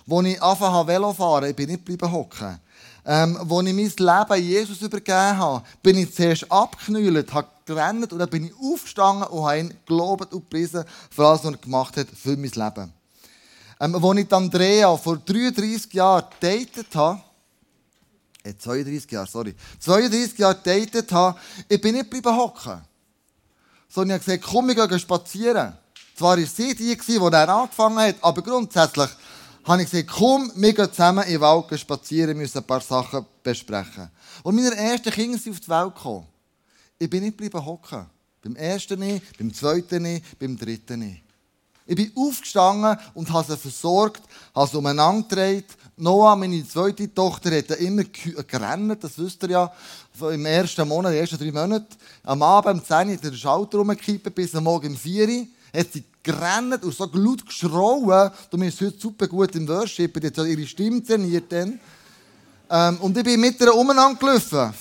Als 0.08 0.26
ich 0.26 0.42
angefangen 0.42 0.74
habe 0.74 0.92
Velo 0.92 1.12
fahren, 1.12 1.50
ich 1.50 1.56
bin 1.56 1.68
nicht 1.68 1.84
geblieben 1.84 2.12
hocken. 2.12 2.60
Ähm, 3.04 3.36
als 3.36 3.66
ich 3.66 3.96
mein 3.98 4.28
Leben 4.28 4.48
Jesus 4.48 4.82
übergeben 4.82 5.38
habe, 5.38 5.64
bin 5.82 5.98
ich 5.98 6.14
zuerst 6.14 6.50
abgeknüllt, 6.50 7.32
habe 7.32 7.48
gerannt 7.64 8.12
und 8.12 8.18
dann 8.18 8.30
bin 8.30 8.46
ich 8.46 8.52
aufgestanden 8.60 9.28
und 9.28 9.44
habe 9.44 9.58
ihn 9.58 9.74
gelobt 9.86 10.32
und 10.32 10.48
gepriesen 10.48 10.84
für 11.10 11.26
alles, 11.26 11.44
was 11.44 11.52
er 11.52 11.58
gemacht 11.58 11.96
hat 11.96 12.08
für 12.08 12.36
mein 12.36 12.50
Leben. 12.50 12.92
Ähm, 13.80 14.04
als 14.04 14.18
ich 14.18 14.32
Andrea 14.32 14.96
vor 14.96 15.18
33 15.18 15.92
Jahren 15.92 16.24
datet 16.40 16.94
habe, 16.94 17.20
32 18.54 19.10
Jahre, 19.10 19.26
sorry, 19.26 19.54
32 19.80 20.38
Jahre 20.38 20.60
datet 20.62 21.10
habe, 21.12 21.38
ich 21.68 21.80
bin 21.80 21.94
nicht 21.94 22.10
geblieben 22.10 22.36
hocken. 22.36 22.82
Sondern 23.88 24.18
ich 24.18 24.26
habe 24.26 24.38
gesagt, 24.38 24.52
komm, 24.52 24.68
wir 24.68 24.88
gehen 24.88 24.98
spazieren. 24.98 25.72
Zwar 26.16 26.38
war 26.38 26.46
sie 26.46 26.74
die, 26.74 26.96
die 26.96 27.18
dann 27.18 27.48
angefangen 27.48 27.98
hat, 27.98 28.16
aber 28.22 28.42
grundsätzlich 28.42 29.10
habe 29.64 29.82
ich 29.82 29.90
gesagt, 29.90 30.10
komm, 30.10 30.50
wir 30.54 30.72
gehen 30.72 30.90
zusammen 30.90 31.24
in 31.24 31.32
den 31.32 31.40
Wald 31.40 31.78
spazieren, 31.78 32.36
müssen 32.36 32.58
ein 32.58 32.64
paar 32.64 32.80
Sachen 32.80 33.26
besprechen. 33.42 34.10
Und 34.42 34.54
meine 34.54 34.74
ersten 34.74 35.10
Kinder 35.10 35.38
sind 35.38 35.52
auf 35.52 35.60
die 35.60 35.68
Welt 35.68 35.94
gekommen. 35.94 36.26
Ich 36.98 37.10
bin 37.10 37.22
nicht 37.22 37.36
geblieben 37.36 37.64
hocken. 37.64 38.06
Beim 38.42 38.56
ersten 38.56 39.00
nicht, 39.00 39.36
beim 39.38 39.52
zweiten 39.52 40.02
nicht, 40.04 40.38
beim 40.38 40.56
dritten 40.56 41.00
nicht. 41.00 41.25
Ich 41.86 41.94
bin 41.94 42.12
aufgestanden 42.16 42.98
und 43.14 43.32
habe 43.32 43.46
sie 43.46 43.56
versorgt, 43.56 44.22
habe 44.54 44.68
sie 44.68 44.76
umeinander 44.76 45.22
gedreht. 45.28 45.66
Noah, 45.96 46.36
meine 46.36 46.66
zweite 46.66 47.12
Tochter, 47.14 47.56
hat 47.56 47.70
immer 47.70 48.02
gerannt, 48.46 49.02
das 49.02 49.16
wisst 49.18 49.42
ihr 49.44 49.50
ja, 49.50 49.72
im 50.30 50.44
ersten 50.44 50.86
Monat, 50.86 51.12
die 51.12 51.18
ersten 51.18 51.38
drei 51.38 51.52
Monate. 51.52 51.86
Am 52.24 52.42
Abend, 52.42 52.80
um 52.80 52.84
10 52.84 53.08
Uhr, 53.08 53.14
hat 53.14 53.24
er 53.24 53.30
den 53.30 53.36
Schalter 53.38 53.78
rumgekippt, 53.78 54.34
bis 54.34 54.54
am 54.54 54.64
Morgen 54.64 54.88
um 54.88 54.96
4 54.96 55.28
Uhr. 55.28 55.46
Hat 55.74 55.92
sie 55.92 56.04
gerannt 56.22 56.82
und 56.82 56.94
so 56.94 57.08
laut 57.12 57.46
geschrauen. 57.46 58.30
Du 58.50 58.58
bist 58.58 58.80
heute 58.80 58.98
super 58.98 59.28
gut 59.28 59.54
im 59.54 59.68
Worship, 59.68 60.20
die 60.20 60.26
hat 60.26 60.38
ihre 60.38 60.66
Stimme 60.66 61.02
trainiert 61.02 61.50
dann. 61.50 61.78
Ähm, 62.68 62.98
und 63.00 63.16
ich 63.16 63.24
bin 63.24 63.40
mit 63.40 63.60
ihr 63.60 63.74
umeinander 63.74 64.18
gelaufen. 64.18 64.74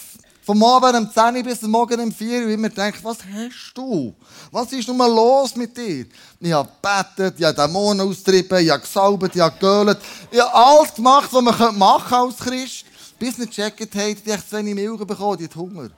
Vom 0.46 0.64
Abend 0.64 0.96
um 0.96 1.12
10 1.12 1.38
Uhr 1.38 1.44
bis 1.44 1.64
am 1.64 1.72
Morgen 1.72 2.00
um 2.00 2.12
4 2.12 2.44
Uhr. 2.44 2.52
Immer 2.52 2.70
denke, 2.70 3.00
was 3.04 3.18
hast 3.34 3.74
du? 3.74 4.14
Was 4.52 4.72
ist 4.72 4.88
nun 4.88 4.98
mal 4.98 5.12
los 5.12 5.56
mit 5.56 5.76
dir? 5.76 6.06
Ich 6.40 6.54
habe 6.54 6.70
gebetet, 6.70 7.40
ich 7.40 7.46
habe 7.46 7.56
Dämonen 7.56 8.08
austrieben, 8.08 8.60
ich 8.60 8.70
habe 8.70 8.82
gesalbt, 8.82 9.36
ich 9.36 9.42
habe 9.42 9.58
geölt. 9.58 9.98
Ich 10.30 10.40
habe 10.40 10.54
alles 10.54 10.94
gemacht, 10.94 11.30
was 11.32 11.42
man 11.42 11.80
machen 11.80 12.14
als 12.14 12.38
Christ. 12.38 12.86
Bis 13.18 13.40
nicht 13.40 13.56
gecheckt 13.56 13.96
hat, 13.96 14.24
die 14.24 14.30
echt 14.30 14.48
zu 14.48 14.58
wenig 14.58 14.76
Milch 14.76 15.04
bekommen, 15.04 15.38
die 15.38 15.46
hat 15.46 15.56
Hunger. 15.56 15.90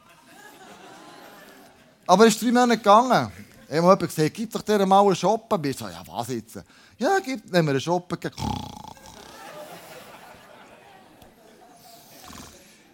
Aber 2.06 2.26
es 2.26 2.36
ist 2.36 2.42
drei 2.42 2.54
Monate 2.54 2.78
gegangen. 2.78 3.30
Ich 3.68 3.76
habe 3.76 3.82
jemand 3.82 4.00
gesagt, 4.00 4.34
gib 4.34 4.54
doch 4.54 4.62
dir 4.62 4.86
mal 4.86 5.02
einen 5.02 5.14
Shoppen. 5.14 5.62
Ich 5.66 5.78
so, 5.78 5.90
ja, 5.90 6.02
was 6.06 6.30
jetzt? 6.30 6.64
Ja, 6.98 7.20
gib, 7.20 7.52
nehmen 7.52 7.68
wir 7.68 7.72
einen 7.72 7.82
Shoppen. 7.82 8.18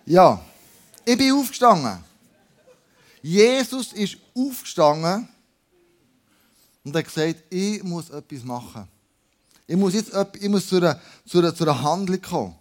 Ja. 0.08 0.42
Ich 1.06 1.18
bin 1.18 1.34
aufgestanden. 1.34 2.04
Jesus 3.22 3.94
ist 3.94 4.18
aufgestanden 4.36 5.28
und 6.84 6.96
hat 6.96 7.06
gesagt, 7.06 7.44
ich 7.50 7.84
muss 7.84 8.10
etwas 8.10 8.44
machen. 8.44 8.88
Ich 9.68 9.78
muss 9.78 9.94
jetzt 9.94 10.12
ich 10.40 10.50
muss 10.50 10.68
zu, 10.68 10.78
einer, 10.78 11.00
zu, 11.26 11.40
einer, 11.40 11.56
zu 11.56 11.64
einer 11.64 11.82
Handlung 11.82 12.22
kommen. 12.22 12.56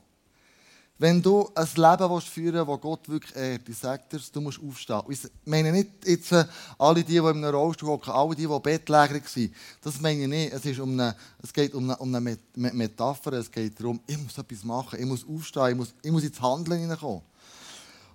Wenn 0.99 1.21
du 1.21 1.51
ein 1.55 1.67
Leben 1.75 2.21
führen 2.21 2.55
willst, 2.55 2.69
das 2.69 2.81
Gott 2.81 3.09
wirklich 3.09 3.35
ehrt, 3.35 3.69
ich 3.69 3.77
sage 3.77 4.05
du 4.33 4.41
musst 4.41 4.61
aufstehen. 4.63 5.03
Ich 5.09 5.19
meine 5.45 5.73
nicht 5.73 5.89
jetzt 6.05 6.31
äh, 6.31 6.45
alle 6.79 7.03
die, 7.03 7.13
die 7.13 7.17
in 7.17 7.27
einem 7.27 7.45
Rollstuhl 7.53 7.89
hocken, 7.89 8.13
alle 8.13 8.37
die, 8.37 8.47
die 8.47 8.61
Bettläger 8.61 9.15
waren. 9.15 9.55
Das 9.83 10.01
meine 10.01 10.23
ich 10.23 10.29
nicht. 10.29 10.53
Es, 10.53 10.65
ist 10.65 10.79
um 10.79 10.93
eine, 10.93 11.17
es 11.43 11.53
geht 11.53 11.75
um 11.75 11.91
eine, 11.91 11.97
um 11.97 12.15
eine 12.15 12.39
Metapher. 12.55 13.33
Es 13.33 13.51
geht 13.51 13.81
darum, 13.81 13.99
ich 14.07 14.17
muss 14.17 14.39
etwas 14.39 14.63
machen, 14.63 15.01
ich 15.01 15.07
muss 15.07 15.27
aufstehen, 15.27 15.71
ich 15.71 15.77
muss, 15.77 15.95
ich 16.03 16.13
muss 16.13 16.23
ins 16.23 16.41
Handeln 16.41 16.81
hineinkommen. 16.81 17.23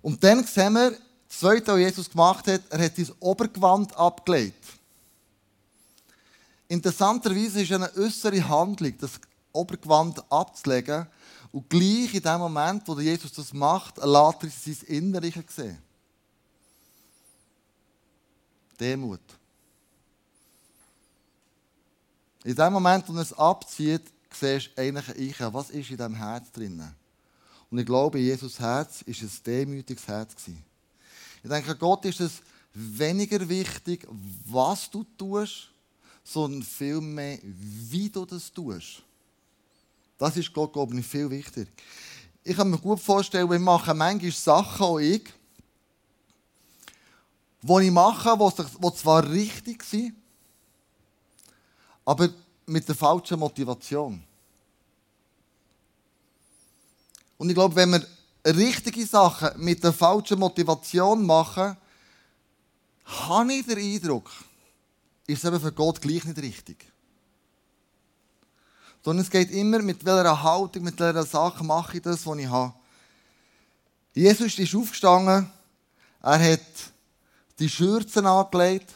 Und 0.02 0.22
dann 0.22 0.44
sehen 0.44 0.72
wir, 0.74 0.90
das 1.28 1.38
Zweite, 1.40 1.72
was 1.72 1.78
Jesus 1.78 2.10
gemacht 2.10 2.46
hat, 2.46 2.62
er 2.70 2.84
hat 2.84 2.96
sein 2.96 3.10
Obergewand 3.20 3.94
abgelegt. 3.96 4.64
Interessanterweise 6.68 7.62
ist 7.62 7.72
eine 7.72 7.92
äußere 7.96 8.46
Handlung, 8.48 8.94
das 8.98 9.12
Obergewand 9.52 10.22
abzulegen. 10.30 11.06
Und 11.50 11.68
gleich 11.68 12.14
in 12.14 12.22
dem 12.22 12.38
Moment, 12.38 12.86
wo 12.86 12.98
Jesus 12.98 13.32
das 13.32 13.52
macht, 13.52 13.96
lässt 13.98 14.42
er 14.42 14.74
sein 14.74 14.76
Innerliche 14.86 15.44
sehen. 15.48 15.78
Demut. 18.78 19.20
In 22.44 22.54
dem 22.54 22.72
Moment, 22.72 23.08
wo 23.08 23.14
er 23.14 23.22
es 23.22 23.32
abzieht, 23.32 24.02
siehst 24.30 24.70
du 24.74 24.80
eigentlich 24.80 25.08
ich, 25.16 25.40
was 25.40 25.70
ist 25.70 25.90
in 25.90 25.96
diesem 25.96 26.14
Herz 26.14 26.52
drinnen. 26.52 26.94
Und 27.70 27.78
ich 27.78 27.86
glaube, 27.86 28.18
Jesus 28.18 28.58
Herz 28.58 29.04
war 29.06 29.14
ein 29.14 29.30
demütiges 29.44 30.08
Herz. 30.08 30.34
Ich 31.42 31.48
denke, 31.48 31.76
Gott 31.76 32.04
ist 32.04 32.20
es 32.20 32.42
weniger 32.72 33.46
wichtig, 33.48 34.06
was 34.46 34.90
du 34.90 35.04
tust, 35.16 35.70
sondern 36.24 36.62
vielmehr, 36.62 37.38
wie 37.42 38.08
du 38.08 38.24
das 38.24 38.52
tust. 38.52 39.02
Das 40.16 40.36
ist 40.36 40.52
Gott, 40.52 40.72
glaube 40.72 40.98
ich, 40.98 41.06
viel 41.06 41.30
wichtiger. 41.30 41.70
Ich 42.42 42.56
kann 42.56 42.70
mir 42.70 42.78
gut 42.78 43.00
vorstellen, 43.00 43.50
wir 43.50 43.58
machen 43.58 43.96
manchmal 43.98 44.32
Sachen, 44.32 44.84
auch 44.84 44.98
ich, 44.98 45.24
die 47.60 47.84
ich 47.84 47.90
mache, 47.90 48.36
die 48.38 48.94
zwar 48.94 49.28
richtig 49.28 49.82
sind, 49.84 50.14
aber 52.04 52.30
mit 52.66 52.88
der 52.88 52.94
falschen 52.94 53.38
Motivation. 53.38 54.22
Und 57.38 57.48
ich 57.48 57.54
glaube, 57.54 57.76
wenn 57.76 57.92
wir 57.92 58.06
richtige 58.44 59.06
Sachen 59.06 59.50
mit 59.56 59.82
der 59.82 59.92
falschen 59.92 60.38
Motivation 60.38 61.24
machen, 61.24 61.76
habe 63.04 63.52
ich 63.52 63.64
den 63.64 63.78
Eindruck, 63.78 64.30
ist 65.26 65.44
es 65.44 65.48
eben 65.48 65.60
für 65.60 65.72
Gott 65.72 66.00
gleich 66.00 66.24
nicht 66.24 66.38
richtig. 66.38 66.84
Sondern 69.04 69.24
es 69.24 69.30
geht 69.30 69.50
immer, 69.52 69.78
mit 69.80 70.04
welcher 70.04 70.42
Haltung, 70.42 70.82
mit 70.82 70.98
welcher 70.98 71.24
Sache 71.24 71.64
mache 71.64 71.96
ich 71.96 72.02
das, 72.02 72.26
was 72.26 72.38
ich 72.38 72.48
habe. 72.48 72.74
Jesus 74.12 74.58
ist 74.58 74.74
aufgestanden, 74.74 75.48
er 76.20 76.52
hat 76.52 76.60
die 77.58 77.68
Schürzen 77.68 78.26
angelegt. 78.26 78.94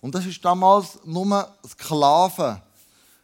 Und 0.00 0.14
das 0.14 0.24
ist 0.26 0.44
damals 0.44 0.98
nur 1.04 1.52
Sklaven 1.68 2.62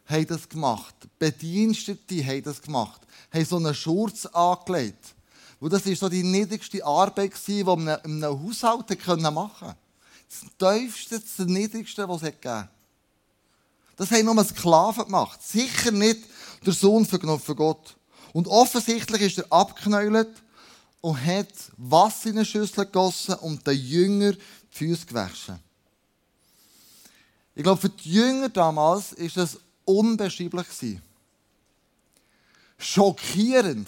haben 0.05 0.27
das 0.27 0.49
gemacht. 0.49 0.95
Bedienstete 1.17 2.25
haben 2.25 2.43
das 2.43 2.61
gemacht 2.61 3.01
haben 3.31 3.45
so 3.45 3.57
einen 3.57 3.75
Schurz 3.75 4.25
angelegt. 4.27 5.15
Und 5.59 5.73
das 5.73 5.85
war 5.85 5.95
so 5.95 6.09
die 6.09 6.23
niedrigste 6.23 6.85
Arbeit, 6.85 7.33
die 7.47 7.63
man 7.63 7.99
in 8.03 8.23
einem 8.23 8.47
Haushalt 8.47 8.89
machen 9.07 9.49
konnte. 9.59 9.75
Das 10.29 10.79
tiefste, 10.79 11.19
das 11.19 11.47
niedrigste, 11.47 12.07
was 12.07 12.21
es 12.21 12.31
gegeben 12.31 12.69
Das 13.97 14.11
haben 14.11 14.25
nur 14.25 14.43
Sklaven 14.43 15.05
gemacht. 15.05 15.41
Sicher 15.43 15.91
nicht 15.91 16.21
der 16.65 16.73
Sohn 16.73 17.05
für 17.05 17.19
Gott. 17.19 17.95
Und 18.31 18.47
offensichtlich 18.47 19.21
ist 19.21 19.39
er 19.39 19.51
abgeknäult 19.51 20.29
und 21.01 21.25
hat 21.25 21.53
Wasser 21.77 22.29
in 22.29 22.37
eine 22.37 22.45
Schüssel 22.45 22.85
gegossen 22.85 23.35
und 23.35 23.65
den 23.65 23.77
Jünger 23.77 24.33
die 24.33 24.39
Füße 24.69 25.05
gewaschen. 25.05 25.59
Ich 27.55 27.63
glaube, 27.63 27.81
für 27.81 27.89
die 27.89 28.11
Jünger 28.11 28.49
damals 28.49 29.17
war 29.17 29.27
das 29.35 29.57
unbeschreiblich 29.83 30.67
schockierend, 32.79 33.87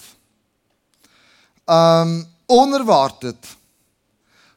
ähm, 1.68 2.28
unerwartet, 2.46 3.38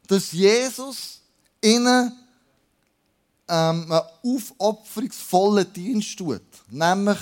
dass 0.07 0.31
Jesus 0.31 1.21
ihnen 1.63 2.11
ähm, 3.47 3.91
einen 3.91 4.01
aufopferungsvollen 4.23 5.71
Dienst 5.73 6.19
tut. 6.19 6.41
Nämlich 6.69 7.17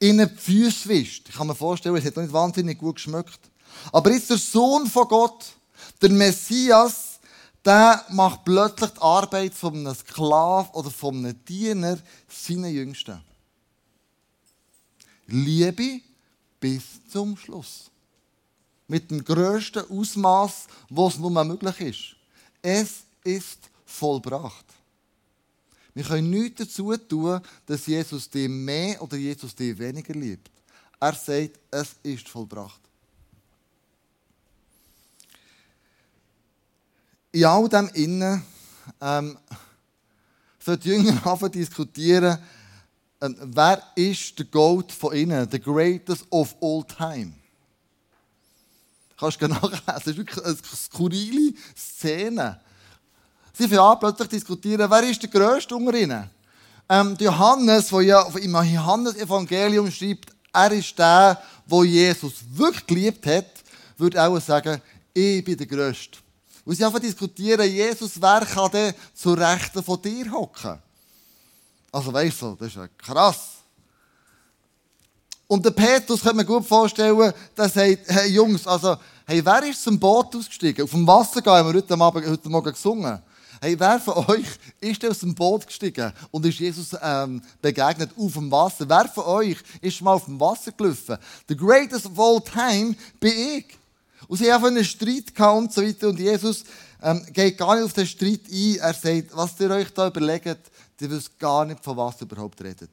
ihnen 0.00 0.28
die 0.28 0.36
Füße 0.36 0.88
wischt. 0.88 1.28
Ich 1.28 1.36
kann 1.36 1.46
mir 1.46 1.54
vorstellen, 1.54 1.96
es 1.96 2.04
hat 2.04 2.16
noch 2.16 2.22
nicht 2.22 2.32
wahnsinnig 2.32 2.78
gut 2.78 2.96
geschmeckt. 2.96 3.40
Aber 3.92 4.10
jetzt 4.12 4.30
der 4.30 4.38
Sohn 4.38 4.86
von 4.86 5.08
Gott, 5.08 5.46
der 6.02 6.10
Messias, 6.10 7.20
der 7.64 8.04
macht 8.10 8.44
plötzlich 8.44 8.90
die 8.90 9.00
Arbeit 9.00 9.54
von 9.54 9.74
einem 9.74 9.94
Sklaven 9.94 10.72
oder 10.72 10.90
von 10.90 11.16
einem 11.16 11.44
Diener 11.44 11.98
seinen 12.28 12.72
Jüngsten. 12.72 13.20
Liebe 15.26 16.00
bis 16.60 17.04
zum 17.10 17.36
Schluss. 17.36 17.90
Mit 18.86 19.10
dem 19.10 19.22
grössten 19.22 19.88
Ausmaß, 19.90 20.66
was 20.88 21.18
nur 21.18 21.44
möglich 21.44 21.80
ist. 21.80 22.16
Es 22.62 23.02
ist 23.22 23.70
vollbracht. 23.84 24.64
Wir 25.94 26.04
können 26.04 26.30
nichts 26.30 26.60
dazu 26.60 26.96
tun, 26.96 27.40
dass 27.66 27.86
Jesus 27.86 28.30
dich 28.30 28.48
mehr 28.48 29.02
oder 29.02 29.16
Jesus 29.16 29.54
dich 29.54 29.76
weniger 29.78 30.14
liebt. 30.14 30.50
Er 31.00 31.14
sagt, 31.14 31.58
es 31.70 31.96
ist 32.02 32.28
vollbracht. 32.28 32.80
In 37.32 37.44
all 37.44 37.68
dem 37.68 37.88
Innen 37.94 38.42
ähm, 39.00 39.38
die 40.66 40.88
Jünger 40.88 41.48
diskutieren, 41.52 42.38
ähm, 43.20 43.36
wer 43.40 43.82
ist 43.94 44.38
der 44.38 44.46
Gold 44.46 44.92
von 44.92 45.14
ihnen, 45.14 45.48
the 45.50 45.60
greatest 45.60 46.24
of 46.30 46.54
all 46.60 46.84
time. 46.84 47.32
Kannst 49.18 49.42
du 49.42 49.48
nachlesen, 49.48 49.82
es 49.96 50.06
ist 50.06 50.16
wirklich 50.16 50.44
eine 50.44 50.56
skurrile 50.56 51.52
Szene. 51.76 52.60
Sie 53.52 53.66
fangen 53.66 53.98
plötzlich 53.98 54.28
diskutieren, 54.28 54.88
wer 54.88 55.02
ist 55.02 55.20
der 55.22 55.30
Größte 55.30 55.74
unter 55.74 55.94
ihnen? 55.94 56.30
Ähm, 56.88 57.16
Johannes, 57.18 57.88
der 57.88 58.02
ja 58.02 58.22
im 58.22 58.52
Johannes-Evangelium 58.54 59.90
schreibt, 59.90 60.32
er 60.52 60.72
ist 60.72 60.98
der, 60.98 61.42
der 61.66 61.84
Jesus 61.84 62.34
wirklich 62.52 62.86
geliebt 62.86 63.26
hat, 63.26 63.46
würde 63.96 64.22
auch 64.22 64.40
sagen, 64.40 64.80
ich 65.12 65.44
bin 65.44 65.56
der 65.56 65.66
Größte. 65.66 66.18
Und 66.64 66.76
sie 66.76 66.84
einfach 66.84 67.00
diskutieren, 67.00 67.68
Jesus, 67.68 68.20
wer 68.20 68.46
kann 68.46 68.70
denn 68.70 68.94
zur 69.12 69.36
Rechten 69.36 69.82
von 69.82 70.00
dir 70.00 70.30
hocken? 70.30 70.78
Also 71.98 72.12
weißt 72.12 72.42
du, 72.42 72.54
das 72.54 72.68
ist 72.68 72.76
ja 72.76 72.86
krass. 72.96 73.54
Und 75.48 75.64
der 75.64 75.72
Petrus 75.72 76.20
könnte 76.20 76.36
man 76.36 76.46
gut 76.46 76.64
vorstellen, 76.64 77.32
der 77.56 77.68
sagt, 77.68 77.98
hey 78.06 78.30
Jungs, 78.30 78.64
also, 78.68 78.94
hey, 79.26 79.44
wer 79.44 79.64
ist 79.64 79.82
zum 79.82 79.98
Boot 79.98 80.36
ausgestiegen? 80.36 80.84
Auf 80.84 80.92
dem 80.92 81.04
Wasser 81.04 81.42
gehen 81.42 81.66
wir 81.66 81.74
heute, 81.74 82.00
Abend, 82.00 82.24
heute 82.24 82.48
Morgen 82.48 82.70
gesungen. 82.70 83.20
Hey, 83.60 83.74
wer 83.80 83.98
von 83.98 84.14
euch 84.28 84.46
ist 84.80 85.04
aus 85.04 85.18
dem 85.18 85.34
Boot 85.34 85.66
gestiegen 85.66 86.12
und 86.30 86.46
ist 86.46 86.60
Jesus 86.60 86.96
ähm, 87.02 87.42
begegnet 87.60 88.10
auf 88.16 88.34
dem 88.34 88.48
Wasser? 88.48 88.88
Wer 88.88 89.08
von 89.08 89.24
euch 89.24 89.56
ist 89.80 90.00
mal 90.00 90.12
auf 90.12 90.26
dem 90.26 90.38
Wasser 90.38 90.70
gelaufen? 90.70 91.18
The 91.48 91.56
greatest 91.56 92.06
of 92.06 92.16
all 92.16 92.40
time 92.40 92.94
bin 93.18 93.32
ich. 93.32 93.76
Und 94.28 94.36
sie 94.36 94.52
haben 94.52 94.66
einen 94.66 94.84
Streit 94.84 95.34
gehabt 95.34 95.58
und 95.58 95.72
so 95.72 95.82
weiter. 95.82 96.10
Und 96.10 96.20
Jesus 96.20 96.62
ähm, 97.02 97.26
geht 97.32 97.58
gar 97.58 97.74
nicht 97.74 97.86
auf 97.86 97.92
den 97.92 98.06
Streit 98.06 98.42
ein. 98.48 98.76
Er 98.76 98.94
sagt, 98.94 99.36
was 99.36 99.58
ihr 99.58 99.70
euch 99.70 99.92
da 99.92 100.06
überlegt, 100.06 100.58
ihr 101.00 101.10
wisst 101.10 101.38
gar 101.38 101.64
nicht, 101.64 101.82
von 101.82 101.96
was 101.96 102.20
ihr 102.20 102.22
überhaupt 102.22 102.60
redet. 102.62 102.90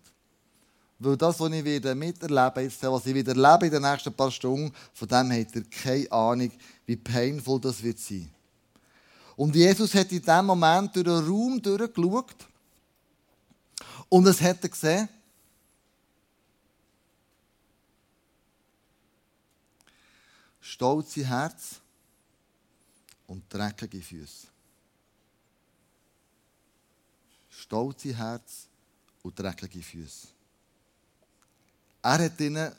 Weil 1.00 1.18
das, 1.18 1.40
was 1.40 1.52
ich 1.52 1.64
wieder 1.64 1.94
miterlebe, 1.94 2.62
jetzt, 2.62 2.82
was 2.84 3.06
ich 3.06 3.14
wieder 3.14 3.36
erlebe 3.36 3.66
in 3.66 3.72
den 3.74 3.82
nächsten 3.82 4.14
paar 4.14 4.32
Stunden, 4.32 4.74
von 4.94 5.08
dem 5.08 5.32
habt 5.32 5.56
ihr 5.56 5.64
keine 5.70 6.12
Ahnung, 6.12 6.52
wie 6.86 6.96
painful 6.96 7.60
das 7.60 7.84
wird 7.84 8.00
sein. 8.00 8.32
Und 9.36 9.56
Jesus 9.56 9.94
hat 9.94 10.12
in 10.12 10.22
diesem 10.22 10.46
Moment 10.46 10.96
durch 10.96 11.06
den 11.06 11.28
Raum 11.28 11.62
durchgeschaut 11.62 12.36
und 14.08 14.26
es 14.28 14.40
hat 14.40 14.64
er 14.64 14.70
gesehen. 14.70 15.10
Stolze 20.62 21.26
Herz 21.26 21.82
und 23.28 23.44
dreckige 23.50 24.02
Füße. 24.02 24.48
Stolze 27.66 28.16
Herz 28.16 28.68
und 29.24 29.40
dreckige 29.40 29.82
Füße. 29.82 30.28
Er 32.04 32.26
hat 32.26 32.40
ihnen 32.40 32.72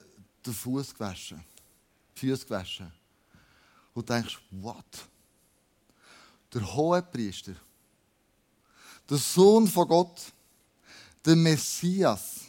den 0.44 0.54
Fuß 0.54 0.94
gewaschen, 0.94 1.42
die 2.14 2.20
Füße 2.20 2.46
gewaschen. 2.46 2.92
Und 3.94 4.08
du 4.08 4.14
denkst, 4.14 4.38
what? 4.52 4.84
der 6.54 6.74
Hohepriester, 6.74 7.54
der 9.10 9.18
Sohn 9.18 9.66
von 9.66 9.88
Gott, 9.88 10.20
der 11.24 11.34
Messias, 11.34 12.42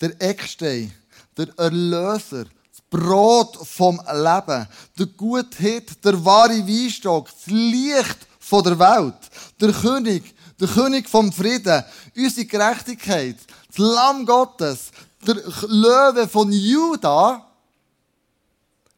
der 0.00 0.20
Eckstein, 0.22 0.92
der 1.36 1.48
Erlöser, 1.58 2.44
das 2.44 2.80
Brot 2.88 3.56
vom 3.66 3.96
Leben, 3.96 4.68
der 4.96 5.06
Gutheit, 5.16 6.04
der 6.04 6.24
wahre 6.24 6.64
Weinstock, 6.66 7.28
das 7.30 7.46
Licht 7.46 8.28
von 8.38 8.62
der 8.62 8.78
Welt, 8.78 9.30
der 9.60 9.72
König, 9.72 10.33
der 10.60 10.68
König 10.68 11.08
vom 11.08 11.32
Frieden, 11.32 11.84
unsere 12.16 12.46
Gerechtigkeit, 12.46 13.36
das 13.68 13.78
Lamm 13.78 14.24
Gottes, 14.24 14.90
der 15.26 15.36
Löwe 15.68 16.28
von 16.28 16.52
Juda, 16.52 17.50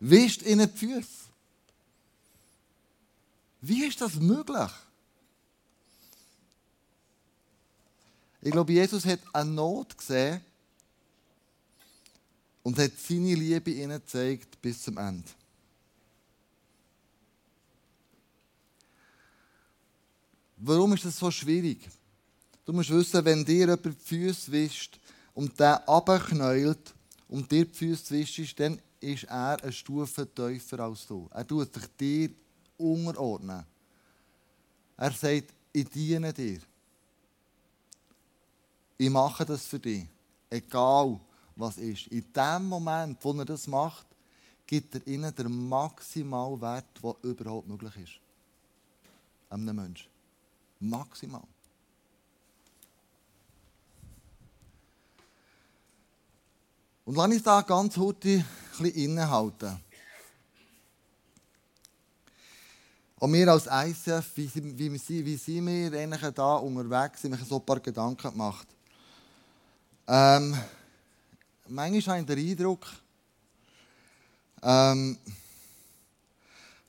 wischt 0.00 0.42
ihnen 0.42 0.70
die 0.72 0.78
Füße. 0.78 1.08
Wie 3.62 3.84
ist 3.84 4.00
das 4.00 4.14
möglich? 4.16 4.70
Ich 8.42 8.52
glaube, 8.52 8.72
Jesus 8.72 9.04
hat 9.04 9.20
eine 9.32 9.50
Not 9.50 9.98
gesehen 9.98 10.40
und 12.62 12.78
hat 12.78 12.92
seine 12.96 13.34
Liebe 13.34 13.70
ihnen 13.70 14.00
gezeigt 14.00 14.60
bis 14.62 14.82
zum 14.82 14.98
Ende. 14.98 15.28
Warum 20.56 20.94
ist 20.94 21.04
das 21.04 21.18
so 21.18 21.30
schwierig? 21.30 21.88
Du 22.64 22.72
musst 22.72 22.90
wissen, 22.90 23.24
wenn 23.24 23.44
dir 23.44 23.58
jemand 23.58 23.84
die 23.84 23.92
Füße 23.92 24.50
wischt 24.50 24.98
und 25.34 25.58
der 25.60 25.86
abknäult 25.88 26.94
und 27.28 27.50
dir 27.50 27.66
die 27.66 27.74
Füße 27.74 28.14
wischt, 28.14 28.58
dann 28.58 28.80
ist 29.00 29.24
er 29.24 29.62
eine 29.62 29.72
Stufe 29.72 30.26
tiefer 30.26 30.80
als 30.80 31.06
du. 31.06 31.28
Er 31.30 31.46
tut 31.46 31.72
sich 31.72 31.86
dir 31.98 32.30
unterordnen. 32.78 33.64
Er 34.96 35.12
sagt, 35.12 35.52
ich 35.72 35.88
diene 35.90 36.32
dir. 36.32 36.60
Ich 38.96 39.10
mache 39.10 39.44
das 39.44 39.66
für 39.66 39.78
dich. 39.78 40.06
Egal, 40.48 41.20
was 41.54 41.76
ist. 41.76 42.06
In 42.06 42.24
dem 42.32 42.66
Moment, 42.66 43.18
wo 43.22 43.32
er 43.34 43.44
das 43.44 43.66
macht, 43.66 44.06
gibt 44.66 44.94
er 44.94 45.06
ihnen 45.06 45.34
den 45.34 45.68
maximalen 45.68 46.60
Wert, 46.60 46.86
der 47.02 47.14
überhaupt 47.22 47.68
möglich 47.68 47.96
ist. 47.96 48.20
Einem 49.50 49.76
Menschen. 49.76 50.15
Maximal. 50.80 51.42
Und 57.04 57.14
lass 57.14 57.26
uns 57.26 57.42
da 57.42 57.60
ganz 57.62 57.94
kurz 57.94 58.24
ein 58.24 58.44
innehalten. 58.86 59.80
Und 63.18 63.32
wir 63.32 63.48
als 63.48 63.66
ICF, 63.66 64.36
wie, 64.36 64.78
wie, 64.78 65.24
wie 65.24 65.36
sind 65.36 65.66
wir 65.66 65.98
eigentlich 65.98 66.34
da 66.34 66.56
unterwegs? 66.56 67.24
Habe 67.24 67.36
mir 67.36 67.44
so 67.44 67.56
ein 67.56 67.64
paar 67.64 67.80
Gedanken 67.80 68.30
gemacht. 68.30 68.66
Ähm, 70.06 70.54
manchmal 71.68 72.18
habe 72.18 72.20
ich 72.20 72.26
den 72.26 72.50
Eindruck, 72.50 72.86
ähm, 74.62 75.18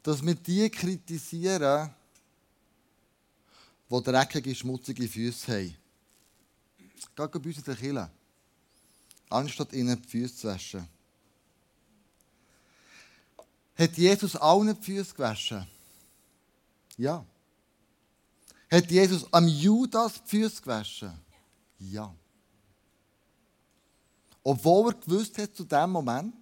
dass 0.03 0.25
wir 0.25 0.35
die 0.35 0.69
kritisieren, 0.69 1.91
die 3.89 4.03
dreckige, 4.03 4.53
schmutzige 4.53 5.07
Füße 5.07 5.51
haben. 5.51 5.75
Gerade 7.15 7.39
bei 7.39 7.49
uns 7.49 7.57
in 7.57 7.93
der. 7.93 8.11
Anstatt 9.29 9.73
ihnen 9.73 10.01
die 10.01 10.07
Füße 10.07 10.35
zu 10.35 10.47
waschen. 10.47 10.87
Hat 13.75 13.97
Jesus 13.97 14.35
allen 14.35 14.75
die 14.75 14.83
Füße 14.83 15.13
gewaschen? 15.13 15.67
Ja. 16.97 17.25
Hat 18.71 18.89
Jesus 18.89 19.31
am 19.31 19.47
Judas 19.47 20.21
die 20.23 20.29
Füße 20.29 20.61
gewaschen? 20.61 21.13
Ja. 21.79 22.13
Obwohl 24.43 24.91
er 24.91 24.99
gewusst 24.99 25.37
hat 25.37 25.55
zu 25.55 25.63
dem 25.63 25.91
Moment, 25.91 26.35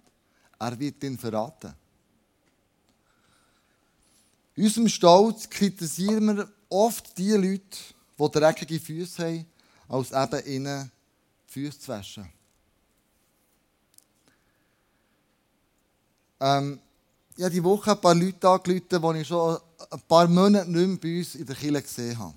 er 0.58 0.78
wird 0.78 1.02
ihn 1.02 1.18
verraten. 1.18 1.74
In 4.54 4.64
unserem 4.64 4.88
Stolz 4.88 5.50
kritisieren 5.50 6.36
wir 6.36 6.55
oft 6.68 7.16
die 7.18 7.32
Leute, 7.32 7.78
die 8.18 8.30
dreckige 8.30 8.80
Füße 8.80 9.24
haben, 9.24 9.46
als 9.88 10.12
eben 10.12 10.46
ihnen 10.46 10.90
die 11.48 11.52
Füße 11.52 11.78
zu 11.78 11.88
waschen. 11.88 12.28
Ähm, 16.40 16.78
ich 17.36 17.44
habe 17.44 17.54
die 17.54 17.64
Woche 17.64 17.92
ein 17.92 18.00
paar 18.00 18.14
Leute 18.14 18.48
angerufen, 18.48 19.14
die 19.14 19.20
ich 19.20 19.28
schon 19.28 19.58
ein 19.90 20.00
paar 20.08 20.28
Monate 20.28 20.70
nicht 20.70 20.86
mehr 20.86 20.98
bei 20.98 21.18
uns 21.18 21.34
in 21.34 21.46
der 21.46 21.56
Kirche 21.56 21.82
gesehen 21.82 22.18
habe. 22.18 22.34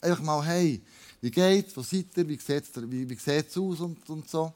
Einfach 0.00 0.22
mal, 0.22 0.44
hey, 0.44 0.82
wie 1.20 1.30
geht's, 1.30 1.76
wo 1.76 1.82
seid 1.82 2.16
ihr, 2.16 2.28
wie 2.28 2.38
sieht 2.38 2.64
es 2.64 2.90
wie, 2.90 3.08
wie 3.08 3.16
aus 3.16 3.80
und, 3.80 4.08
und 4.08 4.28
so. 4.28 4.52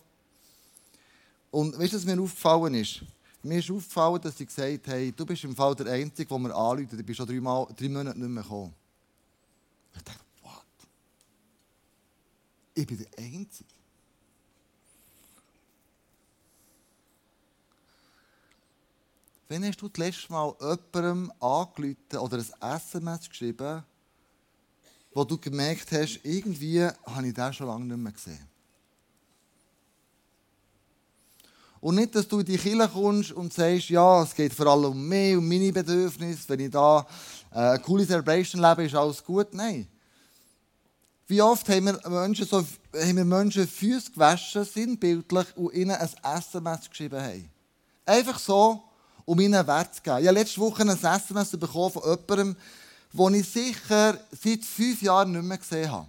Und 1.50 1.78
weißt 1.78 1.92
du, 1.92 1.96
was 1.96 2.04
mir 2.04 2.20
aufgefallen 2.20 2.74
ist? 2.74 3.02
Mir 3.42 3.58
ist 3.58 3.70
aufgefallen, 3.70 4.20
dass 4.20 4.36
sie 4.36 4.46
gesagt 4.46 4.86
haben, 4.88 5.16
du 5.16 5.26
bist 5.26 5.44
im 5.44 5.56
Fall 5.56 5.74
der 5.74 5.92
Einzige, 5.92 6.28
der 6.28 6.38
mir 6.38 6.54
anruft, 6.54 6.92
du 6.92 7.02
bist 7.02 7.16
schon 7.16 7.26
drei, 7.26 7.40
Mal, 7.40 7.66
drei 7.76 7.88
Monate 7.88 8.18
nicht 8.18 8.28
mehr 8.28 8.42
gekommen. 8.42 8.74
Ich 9.94 10.02
dachte, 10.02 10.20
what? 10.42 10.64
Ich 12.74 12.86
bin 12.86 12.98
der 12.98 13.18
Einzige. 13.18 13.68
Wann 19.48 19.64
hast 19.64 19.82
du 19.82 19.88
das 19.88 19.98
letzte 19.98 20.32
Mal 20.32 20.54
jemandem 20.60 21.32
angerufen 21.40 22.18
oder 22.18 22.38
ein 22.38 22.76
SMS 22.76 23.28
geschrieben, 23.28 23.82
wo 25.12 25.24
du 25.24 25.38
gemerkt 25.38 25.90
hast, 25.90 26.20
irgendwie 26.22 26.84
habe 26.84 27.26
ich 27.26 27.34
den 27.34 27.52
schon 27.52 27.66
lange 27.66 27.84
nicht 27.84 27.96
mehr 27.96 28.12
gesehen? 28.12 28.49
Und 31.80 31.94
nicht, 31.94 32.14
dass 32.14 32.28
du 32.28 32.40
in 32.40 32.46
die 32.46 32.58
Kirche 32.58 32.88
kommst 32.92 33.32
und 33.32 33.52
sagst, 33.52 33.88
ja, 33.88 34.22
es 34.22 34.34
geht 34.34 34.52
vor 34.52 34.66
allem 34.66 34.92
um 34.92 35.08
mich, 35.08 35.36
um 35.36 35.48
meine 35.48 35.72
Bedürfnisse. 35.72 36.48
Wenn 36.48 36.60
ich 36.60 36.70
da 36.70 37.06
äh, 37.52 37.58
eine 37.58 37.78
coole 37.78 38.06
Celebration 38.06 38.60
lebe, 38.60 38.84
ist 38.84 38.94
alles 38.94 39.24
gut. 39.24 39.54
Nein. 39.54 39.88
Wie 41.26 41.40
oft 41.40 41.68
haben 41.68 41.86
wir 41.86 42.10
Menschen, 42.10 42.44
so, 42.44 42.58
haben 42.58 43.16
wir 43.16 43.24
Menschen 43.24 43.66
Füße 43.66 44.10
gewaschen, 44.10 44.64
sinnbildlich, 44.64 45.46
und 45.56 45.72
ihnen 45.72 45.92
ein 45.92 46.08
SMS 46.22 46.90
geschrieben 46.90 47.22
haben. 47.22 47.50
Einfach 48.04 48.38
so, 48.38 48.82
um 49.24 49.38
ihnen 49.38 49.66
Wert 49.66 49.94
zu 49.94 50.02
geben. 50.02 50.18
Ich 50.18 50.26
habe 50.26 50.38
letzte 50.38 50.60
Woche 50.60 50.82
ein 50.82 50.88
SMS 50.88 51.50
bekommen 51.52 51.92
von 51.92 52.02
jemandem, 52.02 52.56
den 53.12 53.34
ich 53.34 53.48
sicher 53.48 54.18
seit 54.32 54.64
fünf 54.64 55.02
Jahren 55.02 55.32
nicht 55.32 55.44
mehr 55.44 55.58
gesehen 55.58 55.90
habe. 55.90 56.08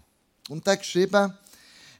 Und 0.49 0.65
der 0.65 0.73
hat 0.73 0.79
geschrieben, 0.79 1.33